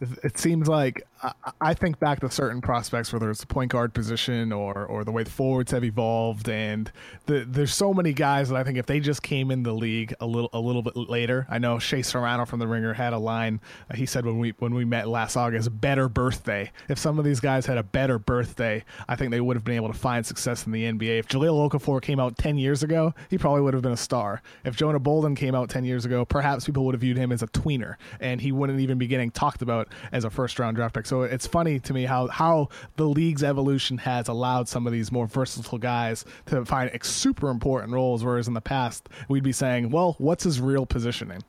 it 0.00 0.38
seems 0.38 0.68
like 0.68 1.06
I 1.60 1.72
think 1.72 1.98
back 1.98 2.20
to 2.20 2.30
certain 2.30 2.60
prospects, 2.60 3.12
whether 3.12 3.30
it's 3.30 3.40
the 3.40 3.46
point 3.46 3.72
guard 3.72 3.94
position 3.94 4.52
or 4.52 4.84
or 4.84 5.04
the 5.04 5.12
way 5.12 5.22
the 5.22 5.30
forwards 5.30 5.72
have 5.72 5.82
evolved, 5.84 6.48
and 6.48 6.92
the, 7.24 7.46
there's 7.48 7.72
so 7.72 7.94
many 7.94 8.12
guys 8.12 8.50
that 8.50 8.56
I 8.56 8.64
think 8.64 8.76
if 8.76 8.84
they 8.84 9.00
just 9.00 9.22
came 9.22 9.50
in 9.50 9.62
the 9.62 9.72
league 9.72 10.14
a 10.20 10.26
little 10.26 10.50
a 10.52 10.60
little 10.60 10.82
bit 10.82 10.96
later, 10.96 11.46
I 11.48 11.58
know 11.58 11.78
Shea 11.78 12.02
Serrano 12.02 12.44
from 12.44 12.58
the 12.58 12.66
Ringer 12.66 12.92
had 12.92 13.14
a 13.14 13.18
line. 13.18 13.60
Uh, 13.90 13.96
he 13.96 14.04
said 14.04 14.26
when 14.26 14.38
we 14.38 14.50
when 14.58 14.74
we 14.74 14.84
met 14.84 15.08
last 15.08 15.36
August, 15.36 15.80
better 15.80 16.08
birthday. 16.08 16.70
If 16.88 16.98
some 16.98 17.18
of 17.18 17.24
these 17.24 17.40
guys 17.40 17.64
had 17.64 17.78
a 17.78 17.82
better 17.82 18.18
birthday, 18.18 18.84
I 19.08 19.16
think 19.16 19.30
they 19.30 19.40
would 19.40 19.56
have 19.56 19.64
been 19.64 19.76
able 19.76 19.88
to 19.88 19.98
find 19.98 20.26
success 20.26 20.66
in 20.66 20.72
the 20.72 20.84
NBA. 20.84 21.18
If 21.18 21.28
Jahlil 21.28 21.70
Okafor 21.70 22.02
came 22.02 22.20
out 22.20 22.36
ten 22.36 22.58
years 22.58 22.82
ago, 22.82 23.14
he 23.30 23.38
probably 23.38 23.62
would 23.62 23.72
have 23.72 23.82
been 23.82 23.92
a 23.92 23.96
star. 23.96 24.42
If 24.64 24.76
Jonah 24.76 24.98
Bolden 24.98 25.34
came 25.34 25.54
out 25.54 25.70
ten 25.70 25.84
years 25.84 26.04
ago, 26.04 26.26
perhaps 26.26 26.66
people 26.66 26.84
would 26.84 26.94
have 26.94 27.00
viewed 27.00 27.16
him 27.16 27.32
as 27.32 27.42
a 27.42 27.46
tweener, 27.48 27.94
and 28.20 28.42
he 28.42 28.52
wouldn't 28.52 28.80
even 28.80 28.98
be 28.98 29.06
getting 29.06 29.30
talked 29.30 29.62
about 29.62 29.85
as 30.12 30.24
a 30.24 30.30
first 30.30 30.58
round 30.58 30.76
draft 30.76 30.94
pick. 30.94 31.06
So 31.06 31.22
it's 31.22 31.46
funny 31.46 31.78
to 31.80 31.92
me 31.92 32.04
how 32.04 32.28
how 32.28 32.68
the 32.96 33.06
league's 33.06 33.42
evolution 33.42 33.98
has 33.98 34.28
allowed 34.28 34.68
some 34.68 34.86
of 34.86 34.92
these 34.92 35.12
more 35.12 35.26
versatile 35.26 35.78
guys 35.78 36.24
to 36.46 36.64
find 36.64 36.90
super 37.02 37.50
important 37.50 37.92
roles, 37.92 38.24
whereas 38.24 38.48
in 38.48 38.54
the 38.54 38.60
past 38.60 39.08
we'd 39.28 39.42
be 39.42 39.52
saying, 39.52 39.90
well, 39.90 40.14
what's 40.18 40.44
his 40.44 40.60
real 40.60 40.86
positioning? 40.86 41.42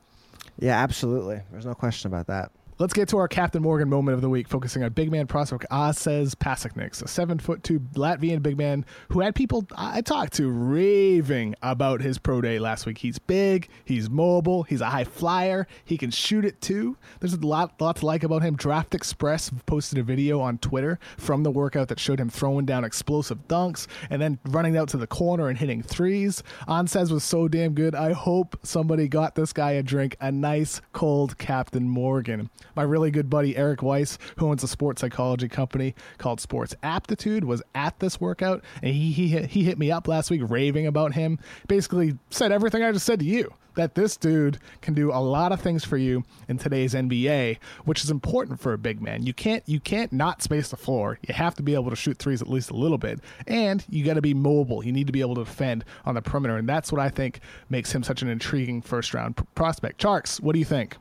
Yeah, 0.59 0.81
absolutely. 0.81 1.41
There's 1.51 1.65
no 1.65 1.75
question 1.75 2.07
about 2.11 2.27
that. 2.27 2.51
Let's 2.79 2.93
get 2.93 3.07
to 3.09 3.17
our 3.17 3.27
Captain 3.27 3.63
Morgan 3.63 3.89
moment 3.89 4.13
of 4.13 4.21
the 4.21 4.29
week, 4.29 4.47
focusing 4.47 4.83
on 4.83 4.91
big 4.91 5.11
man 5.11 5.25
prospect 5.25 5.65
Anzejs 5.71 6.35
Pasecniks, 6.35 7.01
a 7.01 7.07
seven 7.07 7.39
foot 7.39 7.63
two 7.63 7.79
Latvian 7.95 8.43
big 8.43 8.55
man 8.55 8.85
who 9.09 9.21
had 9.21 9.33
people 9.33 9.65
I 9.75 10.01
talked 10.01 10.33
to 10.33 10.47
raving 10.47 11.55
about 11.63 12.01
his 12.01 12.19
pro 12.19 12.39
day 12.39 12.59
last 12.59 12.85
week. 12.85 12.99
He's 12.99 13.17
big, 13.17 13.67
he's 13.83 14.11
mobile, 14.11 14.61
he's 14.61 14.81
a 14.81 14.91
high 14.91 15.05
flyer, 15.05 15.65
he 15.85 15.97
can 15.97 16.11
shoot 16.11 16.45
it 16.45 16.61
too. 16.61 16.97
There's 17.19 17.33
a 17.33 17.39
lot, 17.39 17.81
lot 17.81 17.95
to 17.95 18.05
like 18.05 18.23
about 18.23 18.43
him. 18.43 18.55
Draft 18.55 18.93
Express 18.93 19.49
posted 19.65 19.97
a 19.97 20.03
video 20.03 20.39
on 20.39 20.59
Twitter 20.59 20.99
from 21.17 21.41
the 21.41 21.49
workout 21.49 21.87
that 21.87 21.99
showed 21.99 22.19
him 22.19 22.29
throwing 22.29 22.67
down 22.67 22.83
explosive 22.83 23.47
dunks 23.47 23.87
and 24.11 24.21
then 24.21 24.37
running 24.49 24.77
out 24.77 24.89
to 24.89 24.97
the 24.97 25.07
corner 25.07 25.47
and 25.47 25.57
hitting 25.57 25.81
threes. 25.81 26.43
Adzes 26.67 27.11
was 27.11 27.23
so 27.23 27.47
damn 27.47 27.73
good. 27.73 27.95
I 27.95 28.13
hope 28.13 28.55
somebody 28.61 29.07
got 29.07 29.33
this 29.33 29.51
guy 29.51 29.71
a 29.71 29.81
drink, 29.81 30.15
a 30.21 30.31
nice 30.31 30.79
cold 30.93 31.39
Captain 31.39 31.89
Morgan. 31.89 32.51
My 32.77 32.83
really 32.83 33.09
good 33.09 33.27
buddy 33.27 33.57
Eric 33.57 33.81
Weiss, 33.81 34.19
who 34.37 34.49
owns 34.49 34.61
a 34.61 34.67
sports 34.67 35.01
psychology 35.01 35.47
company 35.47 35.95
called 36.19 36.39
Sports 36.39 36.75
Aptitude, 36.83 37.43
was 37.43 37.63
at 37.73 37.97
this 37.97 38.21
workout, 38.21 38.63
and 38.83 38.93
he 38.93 39.11
he 39.11 39.29
he 39.47 39.63
hit 39.63 39.79
me 39.79 39.89
up 39.89 40.07
last 40.07 40.29
week 40.29 40.41
raving 40.43 40.85
about 40.85 41.15
him. 41.15 41.39
Basically, 41.67 42.19
said 42.29 42.51
everything 42.51 42.83
I 42.83 42.91
just 42.91 43.07
said 43.07 43.17
to 43.21 43.25
you 43.25 43.51
that 43.77 43.95
this 43.95 44.15
dude 44.15 44.59
can 44.81 44.93
do 44.93 45.11
a 45.11 45.17
lot 45.17 45.51
of 45.51 45.59
things 45.59 45.83
for 45.83 45.97
you 45.97 46.23
in 46.47 46.59
today's 46.59 46.93
NBA, 46.93 47.57
which 47.85 48.03
is 48.03 48.11
important 48.11 48.59
for 48.59 48.73
a 48.73 48.77
big 48.77 49.01
man. 49.01 49.25
You 49.25 49.33
can't 49.33 49.63
you 49.65 49.79
can't 49.79 50.13
not 50.13 50.43
space 50.43 50.69
the 50.69 50.77
floor. 50.77 51.17
You 51.27 51.33
have 51.33 51.55
to 51.55 51.63
be 51.63 51.73
able 51.73 51.89
to 51.89 51.95
shoot 51.95 52.19
threes 52.19 52.43
at 52.43 52.47
least 52.47 52.69
a 52.69 52.75
little 52.75 52.99
bit, 52.99 53.21
and 53.47 53.83
you 53.89 54.05
got 54.05 54.13
to 54.13 54.21
be 54.21 54.35
mobile. 54.35 54.85
You 54.85 54.91
need 54.91 55.07
to 55.07 55.13
be 55.13 55.21
able 55.21 55.33
to 55.33 55.45
defend 55.45 55.83
on 56.05 56.13
the 56.13 56.21
perimeter, 56.21 56.57
and 56.57 56.69
that's 56.69 56.91
what 56.91 57.01
I 57.01 57.09
think 57.09 57.39
makes 57.71 57.91
him 57.91 58.03
such 58.03 58.21
an 58.21 58.27
intriguing 58.27 58.83
first 58.83 59.15
round 59.15 59.35
prospect. 59.55 59.99
Tjarks, 59.99 60.39
what 60.39 60.53
do 60.53 60.59
you 60.59 60.65
think? 60.65 60.97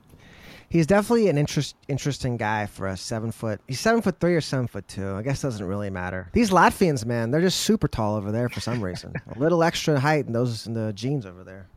He's 0.68 0.86
definitely 0.86 1.28
an 1.28 1.38
interest, 1.38 1.76
interesting 1.88 2.36
guy 2.36 2.66
for 2.66 2.88
a 2.88 2.96
seven 2.96 3.30
foot. 3.30 3.60
He's 3.68 3.80
seven 3.80 4.02
foot 4.02 4.18
three 4.20 4.34
or 4.34 4.40
seven 4.40 4.66
foot 4.66 4.86
two. 4.88 5.14
I 5.14 5.22
guess 5.22 5.42
doesn't 5.42 5.64
really 5.64 5.90
matter. 5.90 6.28
These 6.32 6.50
Latvians, 6.50 7.04
man, 7.04 7.30
they're 7.30 7.40
just 7.40 7.60
super 7.60 7.88
tall 7.88 8.16
over 8.16 8.32
there 8.32 8.48
for 8.48 8.60
some 8.60 8.82
reason. 8.82 9.14
a 9.34 9.38
little 9.38 9.62
extra 9.62 9.98
height 10.00 10.26
in 10.26 10.32
those 10.32 10.66
in 10.66 10.72
the 10.74 10.92
jeans 10.92 11.24
over 11.26 11.44
there. 11.44 11.68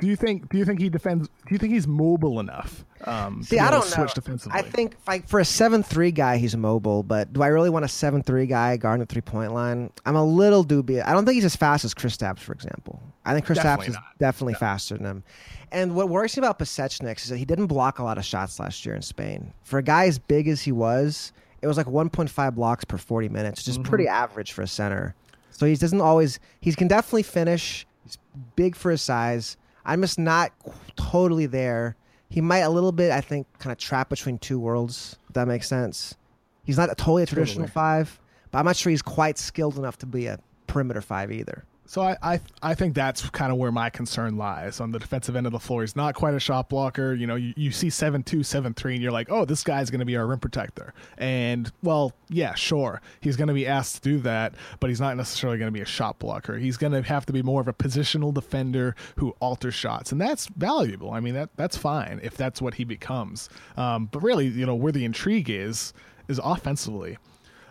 do 0.00 0.06
you 0.06 0.16
think? 0.16 0.48
Do 0.50 0.58
you 0.58 0.64
think 0.64 0.80
he 0.80 0.88
defends? 0.88 1.28
Do 1.28 1.34
you 1.54 1.58
think 1.58 1.72
he's 1.72 1.86
mobile 1.86 2.40
enough? 2.40 2.84
Um, 3.04 3.42
See, 3.42 3.58
I 3.58 3.70
don't 3.70 3.84
switch 3.84 4.08
know. 4.10 4.14
defensively. 4.14 4.58
I 4.58 4.62
think 4.62 4.96
like 5.06 5.28
for 5.28 5.40
a 5.40 5.44
seven 5.44 5.82
three 5.82 6.10
guy, 6.10 6.36
he's 6.36 6.56
mobile. 6.56 7.02
But 7.02 7.32
do 7.32 7.42
I 7.42 7.48
really 7.48 7.70
want 7.70 7.84
a 7.84 7.88
seven 7.88 8.22
three 8.22 8.46
guy 8.46 8.76
guarding 8.76 9.00
the 9.00 9.12
three 9.12 9.22
point 9.22 9.52
line? 9.52 9.90
I'm 10.06 10.16
a 10.16 10.24
little 10.24 10.62
dubious. 10.62 11.04
I 11.06 11.12
don't 11.12 11.24
think 11.24 11.34
he's 11.34 11.44
as 11.44 11.56
fast 11.56 11.84
as 11.84 11.94
Kristaps, 11.94 12.40
for 12.40 12.52
example. 12.52 13.00
I 13.24 13.34
think 13.34 13.44
Chris 13.46 13.58
Kristaps 13.58 13.88
is 13.88 13.94
not. 13.94 14.04
definitely 14.18 14.54
faster 14.54 14.96
than 14.96 15.06
him. 15.06 15.24
And 15.72 15.94
what 15.94 16.08
worries 16.08 16.36
me 16.36 16.40
about 16.40 16.58
Pasecnik 16.58 17.18
is 17.18 17.28
that 17.28 17.36
he 17.36 17.44
didn't 17.44 17.66
block 17.66 17.98
a 17.98 18.02
lot 18.04 18.16
of 18.18 18.24
shots 18.24 18.58
last 18.58 18.86
year 18.86 18.94
in 18.94 19.02
Spain. 19.02 19.52
For 19.64 19.78
a 19.78 19.82
guy 19.82 20.06
as 20.06 20.18
big 20.18 20.48
as 20.48 20.62
he 20.62 20.72
was, 20.72 21.32
it 21.60 21.66
was 21.66 21.76
like 21.76 21.86
1.5 21.86 22.54
blocks 22.54 22.84
per 22.84 22.96
40 22.96 23.28
minutes, 23.28 23.60
which 23.60 23.68
is 23.68 23.78
Mm-hmm. 23.78 23.88
pretty 23.88 24.08
average 24.08 24.52
for 24.52 24.62
a 24.62 24.66
center. 24.68 25.14
So 25.50 25.66
he 25.66 25.74
doesn't 25.74 26.00
always. 26.00 26.38
He 26.60 26.72
can 26.72 26.88
definitely 26.88 27.24
finish. 27.24 27.84
He's 28.04 28.16
big 28.56 28.76
for 28.76 28.90
his 28.92 29.02
size. 29.02 29.56
I'm 29.88 30.02
just 30.02 30.18
not 30.18 30.52
totally 30.96 31.46
there. 31.46 31.96
He 32.28 32.42
might 32.42 32.58
a 32.58 32.68
little 32.68 32.92
bit, 32.92 33.10
I 33.10 33.22
think, 33.22 33.46
kind 33.58 33.72
of 33.72 33.78
trap 33.78 34.10
between 34.10 34.36
two 34.38 34.60
worlds. 34.60 35.16
If 35.28 35.34
that 35.34 35.48
makes 35.48 35.66
sense. 35.66 36.14
He's 36.62 36.76
not 36.76 36.90
a 36.92 36.94
totally 36.94 37.22
a 37.22 37.26
traditional 37.26 37.66
Totally. 37.66 37.72
five, 37.72 38.20
but 38.50 38.58
I'm 38.58 38.66
not 38.66 38.76
sure 38.76 38.90
he's 38.90 39.00
quite 39.00 39.38
skilled 39.38 39.78
enough 39.78 39.96
to 39.98 40.06
be 40.06 40.26
a 40.26 40.38
perimeter 40.66 41.00
five 41.00 41.32
either. 41.32 41.64
So 41.88 42.02
I, 42.02 42.18
I 42.22 42.40
I 42.62 42.74
think 42.74 42.94
that's 42.94 43.30
kind 43.30 43.50
of 43.50 43.56
where 43.56 43.72
my 43.72 43.88
concern 43.88 44.36
lies 44.36 44.78
on 44.78 44.90
the 44.90 44.98
defensive 44.98 45.34
end 45.34 45.46
of 45.46 45.52
the 45.52 45.58
floor. 45.58 45.80
He's 45.80 45.96
not 45.96 46.14
quite 46.14 46.34
a 46.34 46.38
shot 46.38 46.68
blocker. 46.68 47.14
You 47.14 47.26
know, 47.26 47.34
you, 47.34 47.54
you 47.56 47.72
see 47.72 47.88
seven 47.88 48.22
two, 48.22 48.42
seven 48.42 48.74
three, 48.74 48.92
and 48.92 49.02
you're 49.02 49.10
like, 49.10 49.30
oh, 49.30 49.46
this 49.46 49.64
guy's 49.64 49.88
going 49.88 50.00
to 50.00 50.04
be 50.04 50.14
our 50.14 50.26
rim 50.26 50.38
protector. 50.38 50.92
And 51.16 51.72
well, 51.82 52.12
yeah, 52.28 52.52
sure, 52.52 53.00
he's 53.22 53.36
going 53.36 53.48
to 53.48 53.54
be 53.54 53.66
asked 53.66 53.94
to 53.96 54.00
do 54.02 54.18
that, 54.18 54.54
but 54.80 54.90
he's 54.90 55.00
not 55.00 55.16
necessarily 55.16 55.58
going 55.58 55.68
to 55.68 55.72
be 55.72 55.80
a 55.80 55.86
shot 55.86 56.18
blocker. 56.18 56.58
He's 56.58 56.76
going 56.76 56.92
to 56.92 57.00
have 57.00 57.24
to 57.24 57.32
be 57.32 57.42
more 57.42 57.62
of 57.62 57.68
a 57.68 57.72
positional 57.72 58.34
defender 58.34 58.94
who 59.16 59.30
alters 59.40 59.74
shots, 59.74 60.12
and 60.12 60.20
that's 60.20 60.46
valuable. 60.48 61.12
I 61.12 61.20
mean, 61.20 61.32
that 61.34 61.48
that's 61.56 61.78
fine 61.78 62.20
if 62.22 62.36
that's 62.36 62.60
what 62.60 62.74
he 62.74 62.84
becomes. 62.84 63.48
Um, 63.78 64.10
but 64.12 64.22
really, 64.22 64.48
you 64.48 64.66
know, 64.66 64.74
where 64.74 64.92
the 64.92 65.06
intrigue 65.06 65.48
is 65.48 65.94
is 66.28 66.38
offensively. 66.44 67.16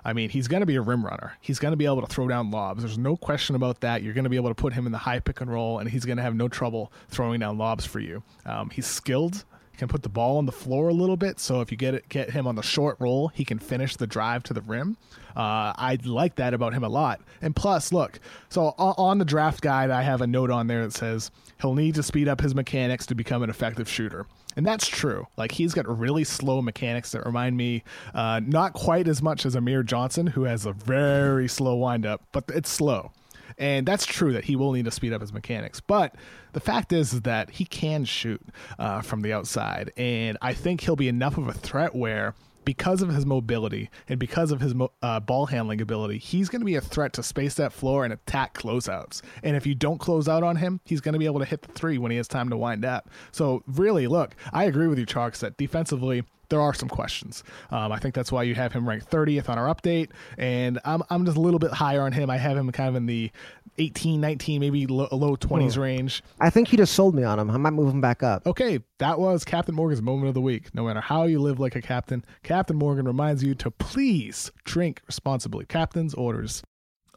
I 0.08 0.14
mean, 0.14 0.30
he's 0.30 0.48
going 0.48 0.62
to 0.62 0.66
be 0.66 0.76
a 0.76 0.82
rim 0.82 1.06
runner. 1.06 1.34
He's 1.42 1.60
going 1.60 1.74
to 1.74 1.78
be 1.78 1.84
able 1.84 2.00
to 2.00 2.08
throw 2.08 2.30
down 2.30 2.50
lobs. 2.50 2.82
There's 2.82 2.98
no 2.98 3.18
question 3.18 3.58
about 3.58 3.82
that. 3.82 4.04
You're 4.04 4.14
going 4.14 4.24
to 4.24 4.30
be 4.30 4.38
able 4.38 4.48
to 4.48 4.56
put 4.56 4.72
him 4.72 4.86
in 4.86 4.94
the 4.94 4.98
high 4.98 5.20
pick 5.20 5.42
and 5.42 5.52
roll, 5.52 5.80
and 5.80 5.90
he's 5.90 6.06
going 6.06 6.16
to 6.16 6.24
have 6.24 6.34
no 6.34 6.48
trouble 6.48 6.94
throwing 7.10 7.42
down 7.42 7.58
lobs 7.58 7.86
for 7.86 8.00
you. 8.00 8.24
Um, 8.46 8.70
he's 8.70 8.86
skilled. 8.88 9.44
Can 9.78 9.90
put 9.90 10.04
the 10.04 10.10
ball 10.10 10.38
on 10.38 10.46
the 10.46 10.52
floor 10.54 10.88
a 10.88 10.94
little 10.94 11.18
bit. 11.18 11.42
So 11.42 11.60
if 11.60 11.72
you 11.72 11.78
get 11.78 11.94
it, 11.94 12.08
get 12.08 12.32
him 12.32 12.48
on 12.48 12.56
the 12.56 12.64
short 12.64 12.96
roll, 13.00 13.28
he 13.28 13.44
can 13.44 13.60
finish 13.60 13.98
the 13.98 14.08
drive 14.08 14.44
to 14.44 14.54
the 14.54 14.62
rim. 14.62 14.96
Uh, 15.36 15.76
I 15.76 16.00
like 16.06 16.36
that 16.36 16.54
about 16.54 16.74
him 16.74 16.86
a 16.86 16.90
lot. 16.90 17.20
And 17.42 17.54
plus, 17.54 17.92
look, 17.92 18.20
so 18.50 18.74
on 18.78 19.18
the 19.18 19.26
draft 19.26 19.62
guide, 19.62 19.92
I 19.92 20.04
have 20.04 20.22
a 20.22 20.28
note 20.28 20.50
on 20.50 20.68
there 20.68 20.84
that 20.84 20.94
says 20.94 21.32
he'll 21.62 21.76
need 21.76 21.96
to 21.96 22.02
speed 22.02 22.30
up 22.30 22.40
his 22.40 22.56
mechanics 22.56 23.06
to 23.08 23.14
become 23.14 23.44
an 23.44 23.50
effective 23.50 23.90
shooter. 23.90 24.26
And 24.58 24.66
that's 24.66 24.88
true. 24.88 25.28
Like 25.38 25.52
he's 25.52 25.74
got 25.74 25.88
really 25.88 26.24
slow 26.24 26.62
mechanics 26.64 27.12
that 27.12 27.26
remind 27.26 27.56
me 27.56 27.84
uh, 28.16 28.42
not 28.44 28.74
quite 28.74 29.08
as 29.08 29.22
much 29.22 29.46
as 29.46 29.56
Amir 29.56 29.84
Johnson, 29.84 30.28
who 30.28 30.44
has 30.44 30.66
a 30.66 30.74
very 30.74 31.48
slow 31.48 31.76
windup, 31.76 32.24
but 32.32 32.44
it's 32.50 32.70
slow. 32.70 33.12
And 33.60 33.88
that's 33.88 34.06
true 34.06 34.34
that 34.34 34.46
he 34.46 34.56
will 34.56 34.74
need 34.74 34.86
to 34.86 34.92
speed 34.92 35.14
up 35.14 35.22
his 35.22 35.32
mechanics. 35.32 35.80
But 35.80 36.16
the 36.54 36.60
fact 36.60 36.92
is, 36.92 37.22
that 37.22 37.52
he 37.52 37.66
can 37.66 38.04
shoot 38.04 38.42
uh, 38.78 39.02
from 39.02 39.22
the 39.22 39.32
outside. 39.32 39.94
And 39.96 40.38
I 40.42 40.54
think 40.54 40.82
he'll 40.82 40.96
be 40.96 41.08
enough 41.08 41.38
of 41.38 41.48
a 41.48 41.54
threat 41.54 41.96
where 41.96 42.34
because 42.68 43.02
of 43.02 43.08
his 43.08 43.26
mobility 43.26 43.90
and 44.10 44.20
because 44.20 44.52
of 44.52 44.60
his 44.60 44.74
uh, 45.02 45.22
ball 45.22 45.46
handling 45.46 45.80
ability, 45.80 46.18
he's 46.18 46.50
going 46.50 46.60
to 46.60 46.66
be 46.66 46.76
a 46.76 46.82
threat 46.82 47.14
to 47.14 47.24
space 47.24 47.54
that 47.54 47.72
floor 47.72 48.04
and 48.04 48.12
attack 48.12 48.54
closeouts. 48.56 49.22
And 49.42 49.56
if 49.56 49.66
you 49.66 49.74
don't 49.74 50.00
close 50.00 50.28
out 50.28 50.44
on 50.44 50.58
him, 50.58 50.82
he's 50.84 51.00
going 51.00 51.14
to 51.14 51.20
be 51.20 51.28
able 51.28 51.40
to 51.40 51.46
hit 51.46 51.62
the 51.62 51.72
three 51.72 51.98
when 51.98 52.12
he 52.12 52.18
has 52.18 52.28
time 52.28 52.50
to 52.50 52.58
wind 52.58 52.84
up. 52.84 53.10
So, 53.32 53.64
really, 53.68 54.06
look, 54.06 54.36
I 54.52 54.66
agree 54.66 54.88
with 54.88 55.00
you, 55.00 55.06
Tjarks, 55.06 55.40
that 55.40 55.56
defensively, 55.56 56.26
there 56.50 56.62
are 56.62 56.74
some 56.74 56.90
questions. 56.90 57.44
Um, 57.72 57.92
I 57.92 58.00
think 58.00 58.16
that's 58.16 58.32
why 58.32 58.44
you 58.44 58.56
have 58.56 58.74
him 58.74 58.88
ranked 58.88 59.10
30th 59.10 59.50
on 59.50 59.58
our 59.58 59.74
update. 59.74 60.12
And 60.38 60.80
I'm, 60.86 61.04
I'm 61.10 61.26
just 61.26 61.38
a 61.38 61.42
little 61.42 61.60
bit 61.60 61.72
higher 61.72 62.02
on 62.02 62.12
him. 62.12 62.30
I 62.30 62.38
have 62.38 62.58
him 62.58 62.72
kind 62.72 62.90
of 62.90 62.96
in 62.96 63.06
the 63.06 63.32
18, 63.78 64.20
19, 64.20 64.60
maybe 64.60 64.88
low, 64.88 65.08
low 65.12 65.36
20s 65.36 65.78
range. 65.78 66.24
I 66.40 66.50
think 66.50 66.70
he 66.70 66.78
just 66.78 66.94
sold 66.94 67.16
me 67.16 67.24
on 67.24 67.40
him. 67.40 67.50
I 67.52 67.58
might 67.58 67.74
move 67.74 67.94
him 67.94 68.02
back 68.02 68.24
up. 68.24 68.46
Okay, 68.48 68.80
that 69.00 69.20
was 69.20 69.44
Captain 69.44 69.76
Morgan's 69.76 70.02
moment 70.02 70.30
of 70.30 70.34
the 70.34 70.42
week. 70.42 70.74
No 70.74 70.86
matter 70.86 71.02
how 71.02 71.24
you 71.24 71.40
live 71.40 71.60
like 71.60 71.76
a 71.76 71.82
captain, 71.82 72.26
Captain 72.44 72.76
Morgan 72.78 73.06
reminds 73.06 73.44
you 73.44 73.54
to 73.56 73.72
please 73.72 74.52
drink 74.64 75.02
responsibly. 75.06 75.66
Captain's 75.66 76.14
orders. 76.14 76.64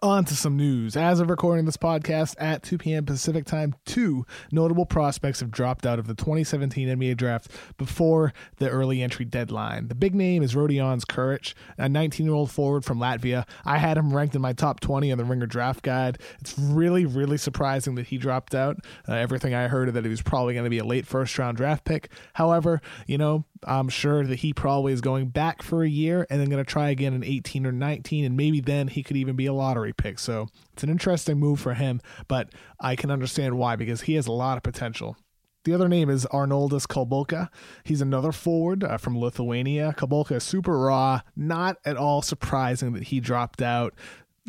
On 0.02 0.24
to 0.24 0.34
some 0.34 0.56
news. 0.56 0.96
As 0.96 1.20
of 1.20 1.28
recording 1.28 1.66
this 1.66 1.76
podcast 1.76 2.34
at 2.38 2.62
2 2.62 2.78
p.m. 2.78 3.04
Pacific 3.04 3.44
time, 3.44 3.74
two 3.84 4.24
notable 4.50 4.86
prospects 4.86 5.40
have 5.40 5.50
dropped 5.50 5.84
out 5.84 5.98
of 5.98 6.06
the 6.06 6.14
2017 6.14 6.88
NBA 6.88 7.18
draft 7.18 7.50
before 7.76 8.32
the 8.56 8.70
early 8.70 9.02
entry 9.02 9.26
deadline. 9.26 9.88
The 9.88 9.94
big 9.94 10.14
name 10.14 10.42
is 10.42 10.54
Rodions 10.54 11.04
Kurucs, 11.04 11.52
a 11.76 11.86
19 11.86 12.24
year 12.24 12.34
old 12.34 12.50
forward 12.50 12.82
from 12.82 12.98
Latvia. 12.98 13.46
I 13.66 13.76
had 13.76 13.98
him 13.98 14.14
ranked 14.14 14.34
in 14.34 14.40
my 14.40 14.54
top 14.54 14.80
20 14.80 15.12
on 15.12 15.18
the 15.18 15.24
Ringer 15.24 15.44
draft 15.44 15.82
guide. 15.82 16.18
It's 16.40 16.58
really, 16.58 17.04
really 17.04 17.36
surprising 17.36 17.94
that 17.96 18.06
he 18.06 18.16
dropped 18.16 18.54
out. 18.54 18.78
Uh, 19.06 19.16
everything 19.16 19.52
I 19.52 19.68
heard 19.68 19.92
that 19.92 20.04
he 20.04 20.10
was 20.10 20.22
probably 20.22 20.54
going 20.54 20.64
to 20.64 20.70
be 20.70 20.78
a 20.78 20.84
late 20.84 21.06
first 21.06 21.38
round 21.38 21.58
draft 21.58 21.84
pick. 21.84 22.08
However, 22.32 22.80
you 23.06 23.18
know, 23.18 23.44
I'm 23.66 23.88
sure 23.88 24.24
that 24.26 24.40
he 24.40 24.52
probably 24.52 24.92
is 24.92 25.00
going 25.00 25.28
back 25.28 25.62
for 25.62 25.82
a 25.82 25.88
year 25.88 26.26
and 26.30 26.40
then 26.40 26.48
going 26.48 26.64
to 26.64 26.70
try 26.70 26.88
again 26.88 27.14
in 27.14 27.22
18 27.22 27.66
or 27.66 27.72
19, 27.72 28.24
and 28.24 28.36
maybe 28.36 28.60
then 28.60 28.88
he 28.88 29.02
could 29.02 29.16
even 29.16 29.36
be 29.36 29.46
a 29.46 29.52
lottery 29.52 29.92
pick. 29.92 30.18
So 30.18 30.48
it's 30.72 30.82
an 30.82 30.90
interesting 30.90 31.38
move 31.38 31.60
for 31.60 31.74
him, 31.74 32.00
but 32.28 32.50
I 32.80 32.96
can 32.96 33.10
understand 33.10 33.58
why 33.58 33.76
because 33.76 34.02
he 34.02 34.14
has 34.14 34.26
a 34.26 34.32
lot 34.32 34.56
of 34.56 34.62
potential. 34.62 35.16
The 35.64 35.74
other 35.74 35.88
name 35.88 36.08
is 36.08 36.26
Arnoldas 36.32 36.86
Kulboka. 36.86 37.48
He's 37.84 38.00
another 38.00 38.32
forward 38.32 38.82
uh, 38.82 38.96
from 38.96 39.18
Lithuania. 39.18 39.94
Kulboka 39.96 40.36
is 40.36 40.44
super 40.44 40.78
raw, 40.78 41.20
not 41.36 41.76
at 41.84 41.98
all 41.98 42.22
surprising 42.22 42.94
that 42.94 43.04
he 43.04 43.20
dropped 43.20 43.60
out 43.60 43.94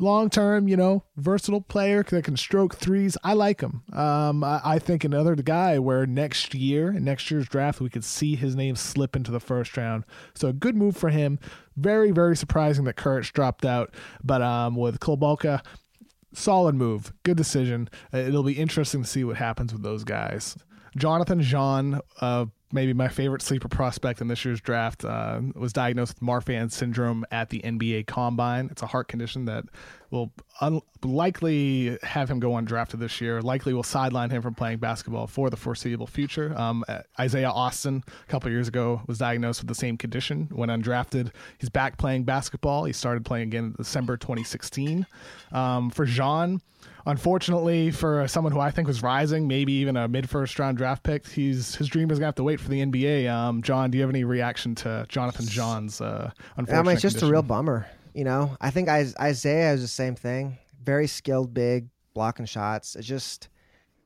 long 0.02 0.30
term, 0.30 0.68
you 0.68 0.76
know, 0.76 1.04
versatile 1.16 1.62
player 1.62 2.04
that 2.04 2.24
can 2.24 2.36
stroke 2.36 2.76
threes. 2.76 3.18
I 3.24 3.34
like 3.34 3.62
him. 3.62 3.84
Um, 3.94 4.44
I, 4.44 4.62
I 4.64 4.80
think 4.80 5.04
another 5.04 5.36
guy 5.36 5.80
where 5.80 6.06
next 6.06 6.54
year, 6.54 6.92
next 6.94 7.30
year's 7.32 7.48
draft, 7.48 7.80
we 7.80 7.90
could 7.90 8.04
see 8.04 8.36
his 8.36 8.56
name 8.56 8.76
slip 8.76 9.16
into 9.16 9.32
the 9.32 9.40
first 9.40 9.78
round. 9.78 10.04
So 10.34 10.50
a 10.50 10.54
good 10.54 10.76
move 10.76 10.98
for 10.98 11.10
him. 11.10 11.40
Very, 11.78 12.12
very 12.12 12.36
surprising 12.36 12.86
that 12.86 12.98
Kurucs 12.98 13.32
dropped 13.32 13.66
out. 13.66 13.94
But 14.24 14.42
um, 14.42 14.76
with 14.76 15.00
Kulboka, 15.00 15.64
solid 16.34 16.76
move. 16.76 17.14
Good 17.24 17.38
decision. 17.38 17.90
Uh, 18.14 18.18
It'll 18.18 18.44
be 18.44 18.54
interesting 18.54 19.04
to 19.04 19.08
see 19.08 19.24
what 19.24 19.38
happens 19.38 19.74
with 19.74 19.84
those 19.84 20.04
guys. 20.04 20.58
Jonathan 20.98 21.42
Jean, 21.42 22.00
uh, 22.20 22.46
maybe 22.72 22.94
my 22.94 23.08
favorite 23.08 23.42
sleeper 23.42 23.68
prospect 23.68 24.22
in 24.22 24.28
this 24.28 24.44
year's 24.46 24.62
draft, 24.62 25.06
uh, 25.06 25.42
was 25.56 25.74
diagnosed 25.74 26.16
with 26.20 26.28
Marfan 26.28 26.72
syndrome 26.72 27.26
at 27.32 27.50
the 27.50 27.62
NBA 27.62 28.08
Combine. 28.08 28.70
It's 28.72 28.82
a 28.82 28.88
heart 28.88 29.08
condition 29.08 29.46
that 29.46 29.66
will 30.10 30.32
un- 30.60 30.82
likely 31.04 31.98
have 32.04 32.30
him 32.30 32.40
go 32.40 32.52
undrafted 32.52 33.00
this 33.00 33.22
year. 33.22 33.42
Likely 33.42 33.74
will 33.74 33.84
sideline 33.84 34.30
him 34.30 34.42
from 34.42 34.54
playing 34.54 34.80
basketball 34.80 35.28
for 35.28 35.50
the 35.50 35.58
foreseeable 35.58 36.08
future. 36.08 36.54
Um, 36.58 36.84
uh, 36.88 37.00
Isaiah 37.20 37.50
Austin, 37.50 38.04
a 38.08 38.32
couple 38.32 38.52
years 38.52 38.68
ago, 38.68 39.02
was 39.08 39.18
diagnosed 39.18 39.62
with 39.62 39.70
the 39.70 39.76
same 39.76 39.98
condition 39.98 40.50
when 40.52 40.70
undrafted. 40.70 41.32
He's 41.60 41.70
back 41.70 41.98
playing 41.98 42.24
basketball. 42.24 42.84
He 42.86 42.94
started 42.94 43.26
playing 43.26 43.48
again 43.48 43.66
in 43.66 43.74
December 43.74 44.18
2016. 44.18 45.06
Um, 45.52 45.90
for 45.90 46.06
Jean, 46.06 46.62
Unfortunately, 47.06 47.90
for 47.90 48.28
someone 48.28 48.54
who 48.54 48.60
I 48.60 48.70
think 48.70 48.88
was 48.88 49.02
rising, 49.02 49.48
maybe 49.48 49.74
even 49.74 49.98
a 49.98 50.08
mid 50.08 50.30
first 50.30 50.58
round 50.60 50.78
draft 50.78 51.04
pick, 51.04 51.28
he's 51.28 51.76
his 51.76 51.88
dream 51.88 52.12
is 52.12 52.20
gonna 52.20 52.28
have 52.28 52.36
to 52.36 52.44
wait 52.44 52.60
for 52.62 52.70
the 52.70 52.86
NBA. 52.86 53.32
Um, 53.32 53.62
John, 53.62 53.92
do 53.92 53.98
you 53.98 54.04
have 54.04 54.10
any 54.10 54.24
reaction 54.24 54.76
to 54.76 55.06
Jonathan 55.10 55.46
John's 55.46 56.02
uh, 56.02 56.32
unfortunate? 56.58 56.80
I 56.80 56.84
mean, 56.84 56.94
it's 56.94 57.02
just 57.02 57.16
condition? 57.16 57.30
a 57.30 57.32
real 57.32 57.42
bummer. 57.44 57.88
You 58.14 58.24
know, 58.24 58.56
I 58.60 58.72
think 58.72 58.90
Isaiah 58.90 59.74
is 59.74 59.82
the 59.82 59.88
same 59.88 60.16
thing. 60.16 60.58
Very 60.84 61.08
skilled, 61.08 61.54
big, 61.54 61.88
blocking 62.14 62.46
shots. 62.46 62.96
It 62.96 63.04
just 63.04 63.50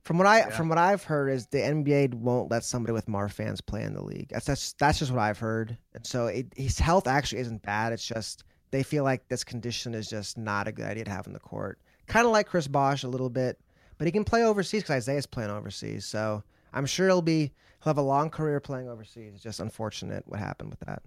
From 0.04 0.18
what 0.18 0.28
I 0.28 0.50
from 0.50 0.70
what 0.70 0.78
I've 0.78 1.04
heard 1.04 1.30
is 1.30 1.48
the 1.48 1.60
NBA 1.60 2.14
won't 2.14 2.52
let 2.52 2.64
somebody 2.64 2.94
with 2.94 3.08
Marfan's 3.08 3.62
play 3.62 3.84
in 3.84 3.94
the 3.94 4.04
league. 4.04 4.30
That's 4.30 4.46
that's, 4.46 4.74
that's 4.74 5.00
just 5.00 5.12
what 5.12 5.22
I've 5.22 5.40
heard. 5.40 5.78
And 5.94 6.06
so 6.06 6.28
it, 6.28 6.48
his 6.56 6.80
health 6.80 7.08
actually 7.08 7.42
isn't 7.42 7.62
bad. 7.64 7.94
It's 7.94 8.06
just 8.06 8.44
they 8.72 8.84
feel 8.84 9.04
like 9.04 9.28
this 9.28 9.44
condition 9.44 9.94
is 9.94 10.10
just 10.10 10.38
not 10.38 10.68
a 10.68 10.72
good 10.72 10.86
idea 10.86 11.06
to 11.06 11.12
have 11.12 11.28
in 11.28 11.34
the 11.34 11.40
court. 11.40 11.80
Kind 12.08 12.26
of 12.26 12.32
like 12.32 12.48
Chris 12.48 12.68
Bosh 12.68 13.04
a 13.04 13.08
little 13.08 13.30
bit, 13.30 13.60
but 13.98 14.06
he 14.06 14.12
can 14.12 14.24
play 14.24 14.44
overseas 14.44 14.84
because 14.84 14.98
Isaiah's 14.98 15.26
playing 15.26 15.50
overseas. 15.50 16.06
So 16.06 16.44
I'm 16.76 16.86
sure 16.86 17.08
he'll 17.08 17.22
be 17.22 17.52
he'll 17.84 17.90
have 17.92 17.98
a 17.98 18.02
long 18.04 18.30
career 18.30 18.60
playing 18.60 18.90
overseas. 18.90 19.34
It's 19.34 19.44
just 19.44 19.60
unfortunate 19.60 20.24
what 20.28 20.40
happened 20.40 20.70
with 20.70 20.80
that. 20.82 21.02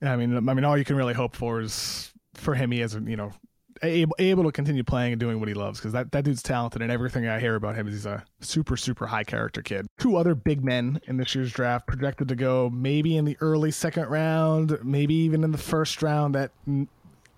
Yeah, 0.00 0.12
I 0.12 0.16
mean, 0.16 0.36
I 0.48 0.54
mean, 0.54 0.64
all 0.64 0.76
you 0.76 0.84
can 0.84 0.96
really 0.96 1.14
hope 1.14 1.34
for 1.34 1.60
is 1.60 2.12
for 2.34 2.54
him. 2.54 2.70
He 2.72 2.80
has, 2.80 2.94
you 2.94 3.16
know, 3.16 3.32
able, 3.82 4.16
able 4.18 4.44
to 4.44 4.52
continue 4.52 4.82
playing 4.84 5.12
and 5.12 5.20
doing 5.20 5.38
what 5.38 5.48
he 5.48 5.54
loves 5.54 5.78
because 5.78 5.92
that, 5.92 6.12
that 6.12 6.24
dude's 6.24 6.42
talented 6.42 6.82
and 6.82 6.90
everything 6.90 7.26
I 7.26 7.40
hear 7.40 7.54
about 7.54 7.74
him 7.74 7.88
is 7.88 7.94
he's 7.94 8.06
a 8.06 8.24
super 8.40 8.76
super 8.76 9.06
high 9.06 9.24
character 9.24 9.62
kid. 9.62 9.86
Two 9.98 10.16
other 10.16 10.34
big 10.34 10.64
men 10.64 11.00
in 11.06 11.16
this 11.16 11.34
year's 11.34 11.52
draft 11.52 11.86
projected 11.86 12.28
to 12.28 12.36
go 12.36 12.70
maybe 12.70 13.16
in 13.16 13.24
the 13.24 13.36
early 13.40 13.70
second 13.70 14.08
round, 14.08 14.78
maybe 14.82 15.14
even 15.14 15.44
in 15.44 15.52
the 15.52 15.58
first 15.58 16.02
round. 16.02 16.34
That 16.34 16.50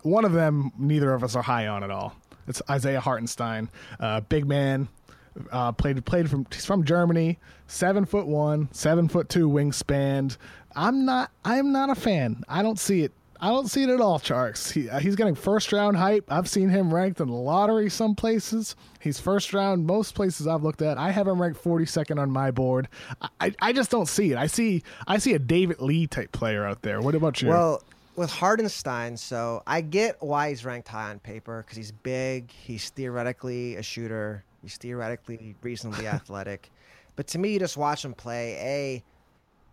one 0.03 0.25
of 0.25 0.33
them 0.33 0.73
neither 0.79 1.13
of 1.13 1.23
us 1.23 1.37
are 1.37 1.43
high 1.43 1.67
on 1.67 1.85
at 1.85 1.91
all. 1.91 2.17
It's 2.47 2.61
Isaiah 2.69 3.01
Hartenstein, 3.01 3.71
uh, 4.01 4.21
big 4.21 4.47
man. 4.47 4.89
Uh, 5.51 5.73
played 5.73 6.05
played 6.05 6.31
from 6.31 6.47
he's 6.53 6.65
from 6.65 6.85
Germany, 6.85 7.39
seven 7.67 8.05
foot 8.05 8.27
one, 8.27 8.69
seven 8.73 9.09
foot 9.09 9.29
two 9.29 9.49
wingspan. 9.49 10.37
I'm 10.77 11.05
not 11.05 11.31
I'm 11.45 11.73
not 11.73 11.91
a 11.91 11.95
fan. 11.95 12.45
I 12.49 12.63
don't 12.63 12.79
see 12.79 13.03
it 13.03 13.13
I 13.45 13.49
don't 13.49 13.69
see 13.69 13.83
it 13.83 13.91
at 13.91 14.01
all, 14.01 14.19
Tjarks. 14.19 14.73
He, 14.73 14.89
uh, 14.89 15.01
he's 15.01 15.17
getting 15.17 15.35
first 15.35 15.71
round 15.71 15.99
hype. 15.99 16.25
I've 16.31 16.49
seen 16.49 16.71
him 16.71 16.95
ranked 16.95 17.21
in 17.21 17.29
the 17.29 17.35
lottery 17.35 17.91
some 17.91 18.15
places. 18.15 18.75
He's 19.01 19.21
first 19.21 19.53
round 19.53 19.87
most 19.87 20.15
places 20.15 20.47
I've 20.47 20.63
looked 20.63 20.81
at. 20.81 20.97
I 20.97 21.11
have 21.11 21.29
him 21.29 21.43
ranked 21.43 21.63
42nd 21.63 22.19
on 22.19 22.31
my 22.31 22.51
board. 22.51 22.89
I, 23.41 23.53
I 23.61 23.75
just 23.75 23.91
don't 23.91 24.09
see 24.09 24.33
it. 24.33 24.39
I 24.39 24.47
see 24.47 24.83
I 25.07 25.19
see 25.19 25.35
a 25.35 25.39
David 25.39 25.81
Lee 25.81 26.07
type 26.07 26.33
player 26.33 26.65
out 26.65 26.81
there. 26.81 27.03
What 27.03 27.15
about 27.15 27.43
you? 27.43 27.49
Well, 27.49 27.83
with 28.17 28.31
Hartenstein, 28.31 29.17
so 29.17 29.63
I 29.67 29.83
get 29.83 30.23
why 30.23 30.49
he's 30.49 30.65
ranked 30.65 30.89
high 30.89 31.11
on 31.11 31.19
paper 31.19 31.63
because 31.63 31.77
he's 31.77 31.93
big. 31.93 32.51
He's 32.51 32.89
theoretically 32.91 33.77
a 33.77 33.83
shooter. 33.83 34.45
He's 34.65 34.77
theoretically 34.77 35.55
reasonably 35.63 36.07
athletic. 36.09 36.71
But 37.17 37.27
to 37.29 37.39
me, 37.39 37.53
you 37.53 37.59
just 37.61 37.77
watch 37.77 38.05
him 38.05 38.15
play. 38.15 38.55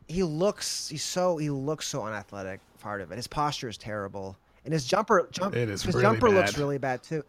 A 0.08 0.12
he 0.13 0.23
looks 0.23 0.89
he's 0.89 1.04
so 1.04 1.38
he 1.38 1.49
looks 1.49 1.88
so 1.88 2.04
unathletic 2.04 2.60
part 2.82 3.01
of 3.01 3.12
it. 3.12 3.15
His 3.15 3.27
posture 3.27 3.69
is 3.69 3.77
terrible, 3.77 4.38
and 4.65 4.73
his 4.73 4.86
jumper 4.86 5.27
jump 5.32 5.56
his 5.56 5.86
really 5.88 6.01
jumper 6.01 6.27
bad. 6.27 6.36
looks 6.36 6.58
really 6.58 6.77
bad 6.77 7.01
too. 7.01 7.23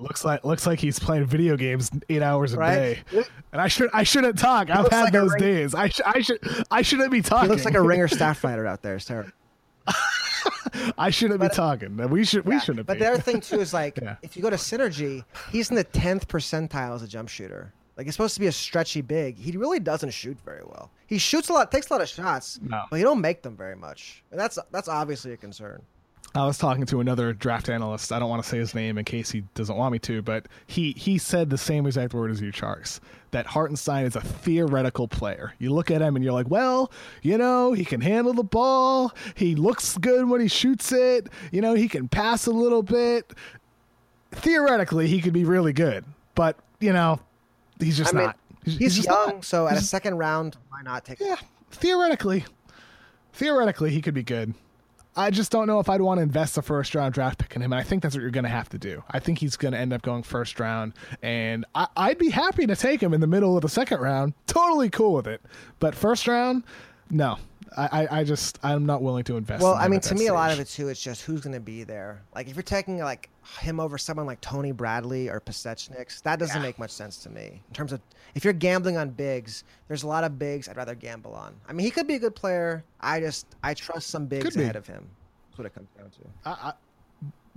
looks 0.00 0.24
like 0.24 0.44
looks 0.44 0.66
like 0.66 0.80
he's 0.80 0.98
playing 0.98 1.24
video 1.26 1.56
games 1.56 1.90
eight 2.08 2.22
hours 2.22 2.52
a 2.54 2.58
Right? 2.58 2.74
day, 3.12 3.24
and 3.52 3.60
I 3.60 3.68
should 3.68 3.88
I 3.92 4.02
shouldn't 4.02 4.38
talk. 4.38 4.68
I've 4.70 4.88
had 4.90 5.04
like 5.04 5.12
those 5.12 5.34
days. 5.36 5.74
I 5.74 5.88
sh- 5.88 6.00
I 6.04 6.20
should 6.20 6.38
I 6.70 6.82
shouldn't 6.82 7.10
be 7.12 7.22
talking. 7.22 7.48
He 7.48 7.52
looks 7.54 7.64
like 7.64 7.74
a 7.74 7.82
ringer 7.82 8.08
staff 8.16 8.38
fighter 8.38 8.66
out 8.66 8.82
there. 8.82 8.96
It's 8.96 9.04
terrible. 9.04 9.30
I 10.98 11.10
shouldn't 11.10 11.40
be 11.40 11.48
talking. 11.48 11.96
We 12.10 12.24
should 12.24 12.44
we 12.44 12.58
shouldn't. 12.60 12.86
But 12.86 12.94
be. 12.94 13.00
the 13.00 13.10
other 13.12 13.20
thing 13.22 13.40
too 13.40 13.60
is 13.60 13.72
like 13.82 13.98
Yeah. 14.02 14.16
if 14.22 14.36
you 14.36 14.42
go 14.42 14.50
to 14.50 14.56
Synergy, 14.56 15.24
he's 15.52 15.70
in 15.70 15.76
the 15.76 15.84
tenth 15.84 16.28
percentile 16.28 16.94
as 16.94 17.02
a 17.02 17.08
jump 17.08 17.28
shooter. 17.28 17.72
Like 17.96 18.06
he's 18.06 18.14
supposed 18.14 18.34
to 18.34 18.40
be 18.40 18.48
a 18.48 18.52
stretchy 18.52 19.02
big. 19.02 19.36
He 19.38 19.56
really 19.56 19.78
doesn't 19.78 20.10
shoot 20.10 20.36
very 20.44 20.62
well. 20.64 20.90
He 21.06 21.18
shoots 21.18 21.48
a 21.48 21.52
lot, 21.52 21.70
takes 21.70 21.88
a 21.90 21.92
lot 21.92 22.02
of 22.02 22.08
shots, 22.08 22.58
No. 22.60 22.82
but 22.90 22.96
he 22.96 23.02
don't 23.04 23.20
make 23.20 23.42
them 23.42 23.56
very 23.56 23.76
much. 23.76 24.24
And 24.32 24.40
that's 24.40 24.58
that's 24.72 24.88
obviously 24.88 25.32
a 25.32 25.36
concern. 25.36 25.80
I 26.36 26.44
was 26.46 26.58
talking 26.58 26.84
to 26.86 26.98
another 27.00 27.32
draft 27.32 27.68
analyst. 27.68 28.10
I 28.10 28.18
don't 28.18 28.28
want 28.28 28.42
to 28.42 28.48
say 28.48 28.58
his 28.58 28.74
name 28.74 28.98
in 28.98 29.04
case 29.04 29.30
he 29.30 29.42
doesn't 29.54 29.76
want 29.76 29.92
me 29.92 30.00
to, 30.00 30.20
but 30.20 30.46
he 30.66 30.92
he 30.92 31.16
said 31.16 31.48
the 31.48 31.58
same 31.58 31.86
exact 31.86 32.12
word 32.12 32.32
as 32.32 32.40
you, 32.40 32.50
Tjarks. 32.50 32.98
That 33.30 33.46
Hartenstein 33.46 34.04
is 34.04 34.16
a 34.16 34.20
theoretical 34.20 35.06
player. 35.06 35.54
You 35.58 35.72
look 35.72 35.92
at 35.92 36.02
him 36.02 36.16
and 36.16 36.24
you're 36.24 36.34
like, 36.34 36.50
well, 36.50 36.90
you 37.22 37.38
know, 37.38 37.72
he 37.72 37.84
can 37.84 38.00
handle 38.00 38.32
the 38.32 38.42
ball. 38.42 39.12
He 39.36 39.54
looks 39.54 39.96
good 39.98 40.28
when 40.28 40.40
he 40.40 40.48
shoots 40.48 40.90
it. 40.90 41.28
You 41.52 41.60
know, 41.60 41.74
he 41.74 41.88
can 41.88 42.08
pass 42.08 42.46
a 42.46 42.52
little 42.52 42.82
bit. 42.82 43.32
Theoretically, 44.32 45.06
he 45.06 45.20
could 45.20 45.32
be 45.32 45.44
really 45.44 45.72
good, 45.72 46.04
but 46.34 46.58
you 46.80 46.92
know, 46.92 47.20
he's 47.78 47.96
just 47.96 48.12
I 48.12 48.18
mean, 48.18 48.26
not. 48.26 48.38
He's, 48.64 48.78
He's, 48.78 48.96
just 48.96 49.08
young, 49.08 49.26
not. 49.26 49.44
so 49.44 49.68
at 49.68 49.76
a 49.76 49.82
second 49.82 50.16
round, 50.16 50.56
why 50.70 50.80
not 50.82 51.04
take? 51.04 51.20
yeah, 51.20 51.36
theoretically, 51.70 52.44
theoretically, 53.34 53.90
he 53.90 54.00
could 54.00 54.14
be 54.14 54.22
good. 54.22 54.54
I 55.16 55.30
just 55.30 55.52
don't 55.52 55.66
know 55.66 55.80
if 55.80 55.88
I'd 55.88 56.00
want 56.00 56.18
to 56.18 56.22
invest 56.22 56.58
a 56.58 56.62
first 56.62 56.94
round 56.94 57.14
draft 57.14 57.38
pick 57.38 57.54
in 57.54 57.62
him. 57.62 57.72
And 57.72 57.80
I 57.80 57.82
think 57.82 58.02
that's 58.02 58.14
what 58.14 58.22
you're 58.22 58.30
going 58.30 58.44
to 58.44 58.50
have 58.50 58.68
to 58.70 58.78
do. 58.78 59.02
I 59.10 59.20
think 59.20 59.38
he's 59.38 59.56
going 59.56 59.72
to 59.72 59.78
end 59.78 59.92
up 59.92 60.02
going 60.02 60.22
first 60.22 60.58
round, 60.58 60.94
and 61.22 61.64
I, 61.74 61.86
I'd 61.96 62.18
be 62.18 62.30
happy 62.30 62.66
to 62.66 62.76
take 62.76 63.02
him 63.02 63.14
in 63.14 63.20
the 63.20 63.26
middle 63.26 63.56
of 63.56 63.62
the 63.62 63.68
second 63.68 64.00
round. 64.00 64.34
Totally 64.46 64.90
cool 64.90 65.14
with 65.14 65.26
it. 65.26 65.40
But 65.78 65.94
first 65.94 66.26
round, 66.26 66.64
no. 67.10 67.38
I, 67.76 68.04
I, 68.04 68.20
I 68.20 68.24
just 68.24 68.58
I'm 68.62 68.86
not 68.86 69.02
willing 69.02 69.24
to 69.24 69.36
invest. 69.36 69.62
Well, 69.62 69.74
I 69.74 69.88
mean, 69.88 70.00
to 70.00 70.14
me, 70.14 70.28
a 70.28 70.34
lot 70.34 70.52
of 70.52 70.60
it 70.60 70.68
too. 70.68 70.88
It's 70.88 71.02
just 71.02 71.22
who's 71.22 71.40
going 71.40 71.54
to 71.54 71.60
be 71.60 71.82
there. 71.82 72.22
Like 72.34 72.48
if 72.48 72.54
you're 72.54 72.62
taking 72.62 72.98
like 72.98 73.30
him 73.60 73.78
over 73.80 73.98
someone 73.98 74.26
like 74.26 74.40
Tony 74.40 74.72
Bradley 74.72 75.28
or 75.28 75.40
Pasecniks, 75.40 76.22
that 76.22 76.38
doesn't 76.38 76.56
Yeah. 76.56 76.62
make 76.62 76.78
much 76.78 76.90
sense 76.90 77.18
to 77.18 77.30
me. 77.30 77.62
In 77.68 77.74
terms 77.74 77.92
of 77.92 78.00
if 78.34 78.44
you're 78.44 78.52
gambling 78.52 78.96
on 78.96 79.10
bigs, 79.10 79.64
there's 79.88 80.02
a 80.02 80.06
lot 80.06 80.24
of 80.24 80.38
bigs 80.38 80.68
I'd 80.68 80.76
rather 80.76 80.94
gamble 80.94 81.34
on. 81.34 81.54
I 81.68 81.72
mean, 81.72 81.84
he 81.84 81.90
could 81.90 82.06
be 82.06 82.14
a 82.14 82.18
good 82.18 82.34
player. 82.34 82.84
I 83.00 83.20
just 83.20 83.46
I 83.62 83.74
trust 83.74 84.08
some 84.08 84.26
bigs 84.26 84.56
ahead 84.56 84.76
of 84.76 84.86
him. 84.86 85.08
That's 85.50 85.58
what 85.58 85.66
it 85.66 85.74
comes 85.74 85.88
down 85.96 86.10
to. 86.10 86.18
I, 86.44 86.50
I 86.70 86.72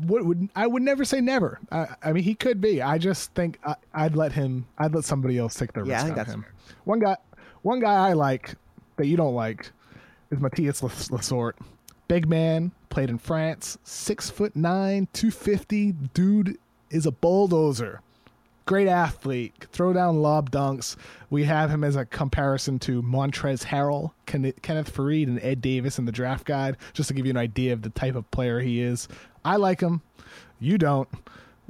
would, 0.05 0.23
would 0.27 0.49
I 0.55 0.67
would 0.67 0.83
never 0.83 1.03
say 1.05 1.21
never. 1.21 1.59
I, 1.71 1.87
I 2.03 2.13
mean, 2.13 2.23
he 2.23 2.35
could 2.35 2.61
be. 2.61 2.81
I 2.81 2.97
just 2.97 3.33
think 3.33 3.59
I, 3.65 3.75
I'd 3.93 4.15
let 4.15 4.31
him. 4.31 4.67
I'd 4.77 4.93
let 4.93 5.03
somebody 5.05 5.37
else 5.39 5.55
take 5.55 5.73
their 5.73 5.85
Yeah, 5.85 5.93
I 5.93 5.95
risk 5.95 6.05
think 6.05 6.11
on 6.11 6.17
that's 6.25 6.33
him. 6.35 6.43
fair. 6.43 6.53
One 6.83 6.99
guy, 6.99 7.17
one 7.63 7.79
guy 7.79 8.09
I 8.09 8.13
like 8.13 8.53
that 8.97 9.07
you 9.07 9.17
don't 9.17 9.33
like 9.33 9.71
is 10.31 10.39
Mathias 10.39 10.81
Lessort. 10.81 11.53
Big 12.07 12.27
man, 12.27 12.71
played 12.89 13.09
in 13.09 13.17
France, 13.17 13.77
six 13.83 14.29
foot 14.29 14.55
nine, 14.55 15.07
two 15.13 15.31
fifty. 15.31 15.91
Dude 15.91 16.57
is 16.89 17.05
a 17.05 17.11
bulldozer. 17.11 18.01
Great 18.65 18.87
athlete, 18.87 19.53
throw 19.71 19.93
down 19.93 20.21
lob 20.21 20.51
dunks. 20.51 20.97
We 21.29 21.45
have 21.45 21.69
him 21.69 21.83
as 21.85 21.95
a 21.95 22.05
comparison 22.05 22.79
to 22.79 23.01
Montrezl 23.01 23.65
Harrell, 23.65 24.11
Ken- 24.25 24.53
Kenneth 24.61 24.93
Faried, 24.93 25.27
and 25.27 25.41
Ed 25.41 25.61
Davis 25.61 25.97
in 25.97 26.03
the 26.05 26.11
draft 26.11 26.45
guide, 26.45 26.75
just 26.93 27.07
to 27.07 27.13
give 27.13 27.25
you 27.25 27.29
an 27.29 27.37
idea 27.37 27.71
of 27.71 27.81
the 27.81 27.89
type 27.89 28.15
of 28.15 28.29
player 28.31 28.59
he 28.59 28.81
is. 28.81 29.07
I 29.45 29.55
like 29.55 29.79
him. 29.79 30.01
You 30.59 30.77
don't. 30.77 31.07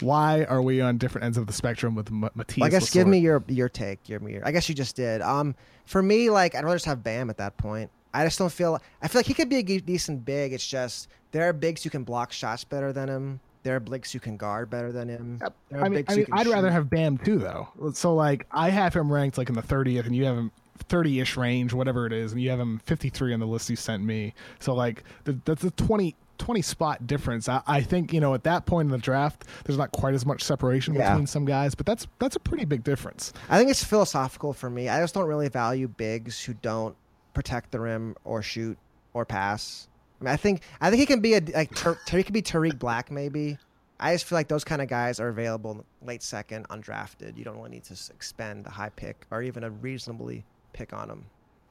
Why 0.02 0.44
are 0.44 0.62
we 0.62 0.82
on 0.82 0.98
different 0.98 1.26
ends 1.26 1.38
of 1.38 1.48
the 1.48 1.54
spectrum 1.54 1.94
with 1.96 2.08
M- 2.08 2.30
Mathias? 2.36 2.58
Well, 2.58 2.68
I 2.68 2.70
guess 2.70 2.92
give 2.92 3.08
me 3.08 3.20
your 3.20 3.44
your 3.48 3.70
take. 3.70 4.04
Give 4.04 4.22
me 4.22 4.34
your. 4.34 4.48
I 4.48 4.52
guess 4.52 4.70
you 4.70 4.76
just 4.76 4.96
did. 4.96 5.22
Um, 5.22 5.56
for 5.86 6.02
me, 6.04 6.30
like 6.30 6.56
I'd 6.56 6.64
rather 6.64 6.76
just 6.76 6.86
have 6.86 7.04
Bam 7.04 7.30
at 7.30 7.38
that 7.38 7.58
point. 7.58 7.90
I 8.22 8.26
just 8.26 8.40
don't 8.40 8.52
feel. 8.52 8.80
I 9.02 9.08
feel 9.08 9.20
like 9.20 9.26
he 9.26 9.34
could 9.34 9.50
be 9.50 9.58
a 9.58 9.64
decent 9.64 10.26
big. 10.26 10.54
It's 10.54 10.66
just 10.68 11.08
there 11.32 11.48
are 11.48 11.54
bigs 11.54 11.84
who 11.84 11.90
can 11.90 12.04
block 12.04 12.32
shots 12.32 12.64
better 12.64 12.92
than 12.92 13.08
him. 13.10 13.40
There 13.64 13.76
are 13.76 13.80
bigs 13.80 14.12
who 14.12 14.20
can 14.20 14.38
guard 14.38 14.70
better 14.70 14.92
than 14.92 15.10
him. 15.10 15.40
There 15.70 15.80
are 15.82 15.86
I 15.86 15.90
mean, 15.90 16.00
bigs 16.00 16.14
I 16.14 16.18
mean 16.18 16.26
I'd 16.32 16.48
rather 16.48 16.72
have 16.72 16.90
Bam 16.90 17.18
too, 17.18 17.38
though. 17.38 17.68
So 17.94 18.16
like, 18.16 18.46
I 18.52 18.70
have 18.70 18.94
him 18.96 19.12
ranked 19.12 19.38
like 19.38 19.50
in 19.50 19.56
the 19.56 19.62
30th, 19.62 20.06
and 20.06 20.16
you 20.16 20.26
have 20.26 20.38
him 20.38 20.52
30-ish 20.90 21.36
range, 21.38 21.74
whatever 21.74 22.06
it 22.06 22.14
is, 22.14 22.32
and 22.32 22.42
you 22.42 22.50
have 22.50 22.60
him 22.60 22.80
53 22.86 23.34
on 23.34 23.40
the 23.40 23.46
list 23.48 23.70
you 23.70 23.76
sent 23.76 24.04
me. 24.04 24.34
So 24.60 24.74
like, 24.74 25.04
th- 25.26 25.38
that's 25.44 25.64
a 25.64 25.72
20, 25.72 26.16
20 26.38 26.62
spot 26.62 27.06
difference. 27.08 27.50
I, 27.50 27.62
I 27.68 27.82
think 27.82 28.14
you 28.14 28.22
know 28.22 28.34
at 28.34 28.44
that 28.44 28.66
point 28.66 28.86
in 28.88 28.92
the 28.92 28.98
draft, 29.00 29.44
there's 29.66 29.78
not 29.78 29.92
quite 29.92 30.14
as 30.14 30.26
much 30.26 30.44
separation 30.44 30.94
Yeah. 30.94 31.10
between 31.12 31.28
some 31.28 31.46
guys, 31.46 31.76
but 31.76 31.86
that's 31.86 32.08
that's 32.20 32.36
a 32.36 32.40
pretty 32.40 32.64
big 32.64 32.84
difference. 32.84 33.34
I 33.50 33.58
think 33.58 33.70
it's 33.70 33.84
philosophical 33.84 34.54
for 34.54 34.70
me. 34.70 34.88
I 34.88 35.02
just 35.02 35.14
don't 35.14 35.28
really 35.28 35.50
value 35.50 35.88
bigs 35.88 36.42
who 36.44 36.54
don't 36.54 36.96
protect 37.38 37.70
the 37.70 37.80
rim 37.80 38.16
or 38.24 38.42
shoot 38.42 38.76
or 39.14 39.24
pass. 39.24 39.88
I 40.20 40.24
mean, 40.24 40.34
I 40.34 40.38
think 40.38 40.64
I 40.82 40.90
think 40.90 41.00
he 41.00 41.06
can 41.06 41.20
be 41.20 41.36
a 41.36 41.40
like 41.54 41.74
Ter- 41.76 42.00
he 42.10 42.24
could 42.24 42.34
be 42.34 42.42
Tarik 42.42 42.80
Black 42.80 43.12
maybe. 43.12 43.60
I 44.00 44.14
just 44.14 44.26
feel 44.26 44.38
like 44.38 44.48
those 44.48 44.64
kind 44.64 44.82
of 44.82 44.88
guys 44.88 45.20
are 45.20 45.30
available 45.30 45.86
late 46.02 46.24
second, 46.24 46.68
undrafted. 46.70 47.38
You 47.38 47.44
don't 47.44 47.58
really 47.58 47.70
need 47.70 47.84
to 47.86 47.94
expend 48.12 48.66
a 48.66 48.72
high 48.72 48.90
pick 48.90 49.28
or 49.30 49.44
even 49.44 49.64
a 49.64 49.70
reasonably 49.70 50.46
pick 50.74 50.94
on 50.94 51.08
them. 51.10 51.26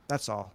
That's 0.07 0.29
all. 0.29 0.53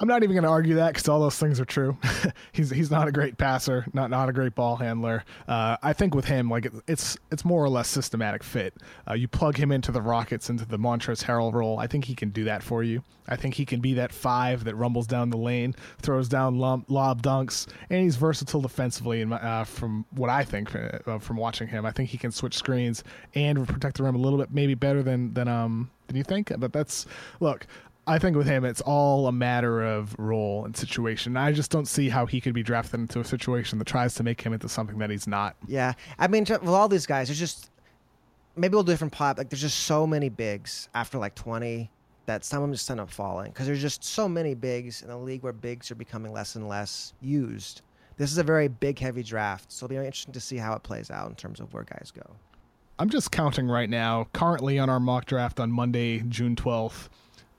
I'm 0.00 0.08
not 0.08 0.24
even 0.24 0.34
going 0.34 0.44
to 0.44 0.50
argue 0.50 0.74
that 0.74 0.88
because 0.94 1.08
all 1.08 1.20
those 1.20 1.38
things 1.38 1.60
are 1.60 1.64
true. 1.64 1.96
he's 2.52 2.70
he's 2.70 2.90
not 2.90 3.06
a 3.06 3.12
great 3.12 3.38
passer, 3.38 3.86
not 3.92 4.10
not 4.10 4.28
a 4.28 4.32
great 4.32 4.54
ball 4.54 4.76
handler. 4.76 5.24
Uh, 5.46 5.76
I 5.82 5.92
think 5.92 6.14
with 6.14 6.24
him, 6.24 6.50
like 6.50 6.66
it, 6.66 6.72
it's 6.88 7.16
it's 7.30 7.44
more 7.44 7.62
or 7.62 7.68
less 7.68 7.88
systematic 7.88 8.42
fit. 8.42 8.74
Uh, 9.08 9.14
you 9.14 9.28
plug 9.28 9.56
him 9.56 9.70
into 9.70 9.92
the 9.92 10.02
Rockets 10.02 10.50
into 10.50 10.64
the 10.64 10.78
Montrezl 10.78 11.24
Harrell 11.24 11.52
role. 11.52 11.78
I 11.78 11.86
think 11.86 12.06
he 12.06 12.14
can 12.14 12.30
do 12.30 12.44
that 12.44 12.62
for 12.62 12.82
you. 12.82 13.04
I 13.28 13.36
think 13.36 13.54
he 13.54 13.64
can 13.64 13.80
be 13.80 13.94
that 13.94 14.12
five 14.12 14.64
that 14.64 14.74
rumbles 14.74 15.06
down 15.06 15.30
the 15.30 15.38
lane, 15.38 15.74
throws 16.02 16.28
down 16.28 16.58
lump, 16.58 16.90
lob 16.90 17.22
dunks, 17.22 17.66
and 17.88 18.02
he's 18.02 18.16
versatile 18.16 18.60
defensively. 18.60 19.22
And 19.22 19.32
uh, 19.32 19.64
from 19.64 20.04
what 20.10 20.28
I 20.28 20.44
think 20.44 20.74
uh, 20.74 21.18
from 21.18 21.36
watching 21.36 21.68
him, 21.68 21.86
I 21.86 21.92
think 21.92 22.10
he 22.10 22.18
can 22.18 22.32
switch 22.32 22.56
screens 22.56 23.04
and 23.34 23.66
protect 23.66 23.96
the 23.96 24.02
rim 24.02 24.16
a 24.16 24.18
little 24.18 24.38
bit, 24.38 24.50
maybe 24.50 24.74
better 24.74 25.02
than 25.02 25.32
than 25.34 25.48
um 25.48 25.90
than 26.08 26.16
you 26.16 26.24
think. 26.24 26.52
But 26.58 26.72
that's 26.72 27.06
look. 27.40 27.66
I 28.06 28.18
think 28.18 28.36
with 28.36 28.46
him, 28.46 28.64
it's 28.64 28.80
all 28.82 29.26
a 29.26 29.32
matter 29.32 29.82
of 29.82 30.14
role 30.18 30.64
and 30.64 30.76
situation. 30.76 31.36
I 31.36 31.52
just 31.52 31.70
don't 31.70 31.86
see 31.86 32.08
how 32.08 32.26
he 32.26 32.40
could 32.40 32.52
be 32.52 32.62
drafted 32.62 33.00
into 33.00 33.20
a 33.20 33.24
situation 33.24 33.78
that 33.78 33.86
tries 33.86 34.14
to 34.16 34.22
make 34.22 34.40
him 34.40 34.52
into 34.52 34.68
something 34.68 34.98
that 34.98 35.10
he's 35.10 35.26
not. 35.26 35.56
Yeah, 35.66 35.94
I 36.18 36.28
mean, 36.28 36.44
with 36.44 36.68
all 36.68 36.88
these 36.88 37.06
guys, 37.06 37.28
there's 37.28 37.38
just 37.38 37.70
maybe 38.56 38.74
we'll 38.74 38.82
do 38.82 38.92
a 38.92 38.94
different 38.94 39.12
pot. 39.12 39.38
Like 39.38 39.48
there's 39.50 39.62
just 39.62 39.80
so 39.80 40.06
many 40.06 40.28
bigs 40.28 40.88
after 40.94 41.18
like 41.18 41.34
20 41.34 41.90
that 42.26 42.44
some 42.44 42.58
of 42.58 42.68
them 42.68 42.72
just 42.72 42.90
end 42.90 43.00
up 43.00 43.10
falling 43.10 43.52
because 43.52 43.66
there's 43.66 43.82
just 43.82 44.04
so 44.04 44.28
many 44.28 44.54
bigs 44.54 45.02
in 45.02 45.10
a 45.10 45.18
league 45.18 45.42
where 45.42 45.52
bigs 45.52 45.90
are 45.90 45.94
becoming 45.96 46.32
less 46.32 46.56
and 46.56 46.68
less 46.68 47.12
used. 47.20 47.82
This 48.16 48.30
is 48.30 48.38
a 48.38 48.44
very 48.44 48.68
big, 48.68 48.98
heavy 48.98 49.22
draft, 49.22 49.72
so 49.72 49.84
it'll 49.84 49.94
be 49.94 49.96
interesting 49.96 50.32
to 50.32 50.40
see 50.40 50.56
how 50.56 50.74
it 50.74 50.82
plays 50.82 51.10
out 51.10 51.28
in 51.28 51.34
terms 51.34 51.58
of 51.60 51.72
where 51.74 51.82
guys 51.82 52.12
go. 52.14 52.36
I'm 52.98 53.10
just 53.10 53.32
counting 53.32 53.66
right 53.66 53.90
now. 53.90 54.28
Currently 54.32 54.78
on 54.78 54.88
our 54.88 55.00
mock 55.00 55.24
draft 55.24 55.58
on 55.58 55.72
Monday, 55.72 56.20
June 56.28 56.54
12th, 56.54 57.08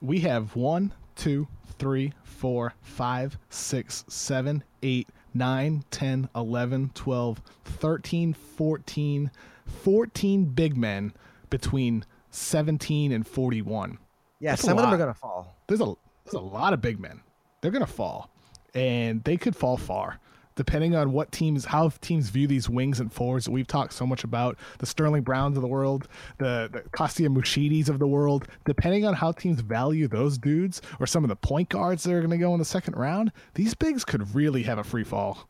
we 0.00 0.20
have 0.20 0.54
one, 0.56 0.92
two, 1.14 1.48
three, 1.78 2.12
four, 2.22 2.74
five, 2.82 3.38
six, 3.50 4.04
seven, 4.08 4.62
eight, 4.82 5.08
nine, 5.34 5.84
10, 5.90 6.28
11, 6.34 6.90
12, 6.94 7.42
13, 7.64 8.32
14, 8.32 9.30
14 9.66 10.44
big 10.46 10.76
men 10.76 11.12
between 11.50 12.04
17 12.30 13.12
and 13.12 13.26
41. 13.26 13.98
Yeah, 14.38 14.50
That's 14.52 14.62
some 14.62 14.78
of 14.78 14.84
them 14.84 14.94
are 14.94 14.98
going 14.98 15.12
to 15.12 15.18
fall. 15.18 15.56
There's 15.66 15.80
a 15.80 15.94
there's 16.24 16.34
a 16.34 16.40
lot 16.40 16.72
of 16.72 16.80
big 16.80 16.98
men. 16.98 17.20
They're 17.60 17.70
gonna 17.70 17.86
fall, 17.86 18.30
and 18.74 19.22
they 19.24 19.36
could 19.36 19.56
fall 19.56 19.76
far, 19.76 20.18
depending 20.56 20.96
on 20.96 21.12
what 21.12 21.30
teams 21.30 21.64
how 21.64 21.90
teams 22.00 22.28
view 22.30 22.46
these 22.46 22.68
wings 22.68 22.98
and 22.98 23.12
forwards 23.12 23.44
that 23.44 23.52
we've 23.52 23.66
talked 23.66 23.92
so 23.92 24.06
much 24.06 24.24
about. 24.24 24.58
The 24.78 24.86
Sterling 24.86 25.22
Browns 25.22 25.56
of 25.56 25.62
the 25.62 25.68
world, 25.68 26.08
the 26.38 26.68
the 26.72 26.80
Kostja 26.90 27.28
Mushidis 27.28 27.88
of 27.88 27.98
the 27.98 28.06
world. 28.06 28.48
Depending 28.64 29.04
on 29.04 29.14
how 29.14 29.32
teams 29.32 29.60
value 29.60 30.08
those 30.08 30.38
dudes, 30.38 30.82
or 30.98 31.06
some 31.06 31.22
of 31.24 31.28
the 31.28 31.36
point 31.36 31.68
guards 31.68 32.02
that 32.02 32.12
are 32.12 32.20
gonna 32.20 32.38
go 32.38 32.52
in 32.52 32.58
the 32.58 32.64
second 32.64 32.96
round, 32.96 33.30
these 33.54 33.74
bigs 33.74 34.04
could 34.04 34.34
really 34.34 34.64
have 34.64 34.78
a 34.78 34.84
free 34.84 35.04
fall. 35.04 35.48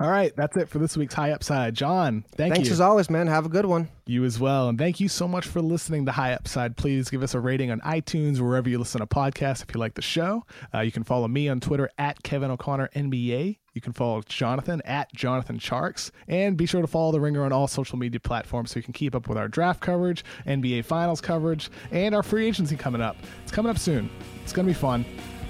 All 0.00 0.10
right, 0.10 0.34
that's 0.34 0.56
it 0.56 0.68
for 0.68 0.78
this 0.78 0.96
week's 0.96 1.14
High 1.14 1.30
Upside. 1.30 1.74
John, 1.74 2.24
thank 2.36 2.50
you. 2.50 2.54
Thanks 2.56 2.68
you. 2.68 2.72
as 2.72 2.80
always, 2.80 3.08
man. 3.08 3.28
Have 3.28 3.46
a 3.46 3.48
good 3.48 3.64
one. 3.64 3.88
You 4.06 4.24
as 4.24 4.40
well. 4.40 4.68
And 4.68 4.76
thank 4.76 4.98
you 4.98 5.08
so 5.08 5.28
much 5.28 5.46
for 5.46 5.62
listening 5.62 6.04
to 6.06 6.12
High 6.12 6.32
Upside. 6.32 6.76
Please 6.76 7.10
give 7.10 7.22
us 7.22 7.32
a 7.32 7.40
rating 7.40 7.70
on 7.70 7.80
iTunes, 7.80 8.40
wherever 8.40 8.68
you 8.68 8.78
listen 8.78 9.00
to 9.00 9.06
podcasts 9.06 9.62
if 9.62 9.72
you 9.72 9.78
like 9.78 9.94
the 9.94 10.02
show. 10.02 10.44
Uh, 10.74 10.80
you 10.80 10.90
can 10.90 11.04
follow 11.04 11.28
me 11.28 11.48
on 11.48 11.60
Twitter 11.60 11.88
at 11.96 12.22
Kevin 12.24 12.50
O'Connor 12.50 12.90
NBA. 12.96 13.58
You 13.72 13.80
can 13.80 13.92
follow 13.92 14.22
Jonathan 14.22 14.82
at 14.84 15.12
Jonathan 15.14 15.58
Tjarks. 15.58 16.10
And 16.26 16.56
be 16.56 16.66
sure 16.66 16.80
to 16.80 16.88
follow 16.88 17.12
The 17.12 17.20
Ringer 17.20 17.44
on 17.44 17.52
all 17.52 17.68
social 17.68 17.96
media 17.96 18.18
platforms 18.18 18.72
so 18.72 18.78
you 18.78 18.82
can 18.82 18.92
keep 18.92 19.14
up 19.14 19.28
with 19.28 19.38
our 19.38 19.48
draft 19.48 19.80
coverage, 19.80 20.24
NBA 20.46 20.84
Finals 20.86 21.20
coverage, 21.20 21.70
and 21.92 22.16
our 22.16 22.22
free 22.24 22.46
agency 22.46 22.76
coming 22.76 23.00
up. 23.00 23.16
It's 23.44 23.52
coming 23.52 23.70
up 23.70 23.78
soon. 23.78 24.10
It's 24.42 24.52
going 24.52 24.66
to 24.66 24.70
be 24.70 24.78
fun. 24.78 25.04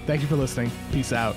Thank 0.06 0.20
you 0.20 0.28
for 0.28 0.36
listening. 0.36 0.70
Peace 0.92 1.12
out. 1.14 1.34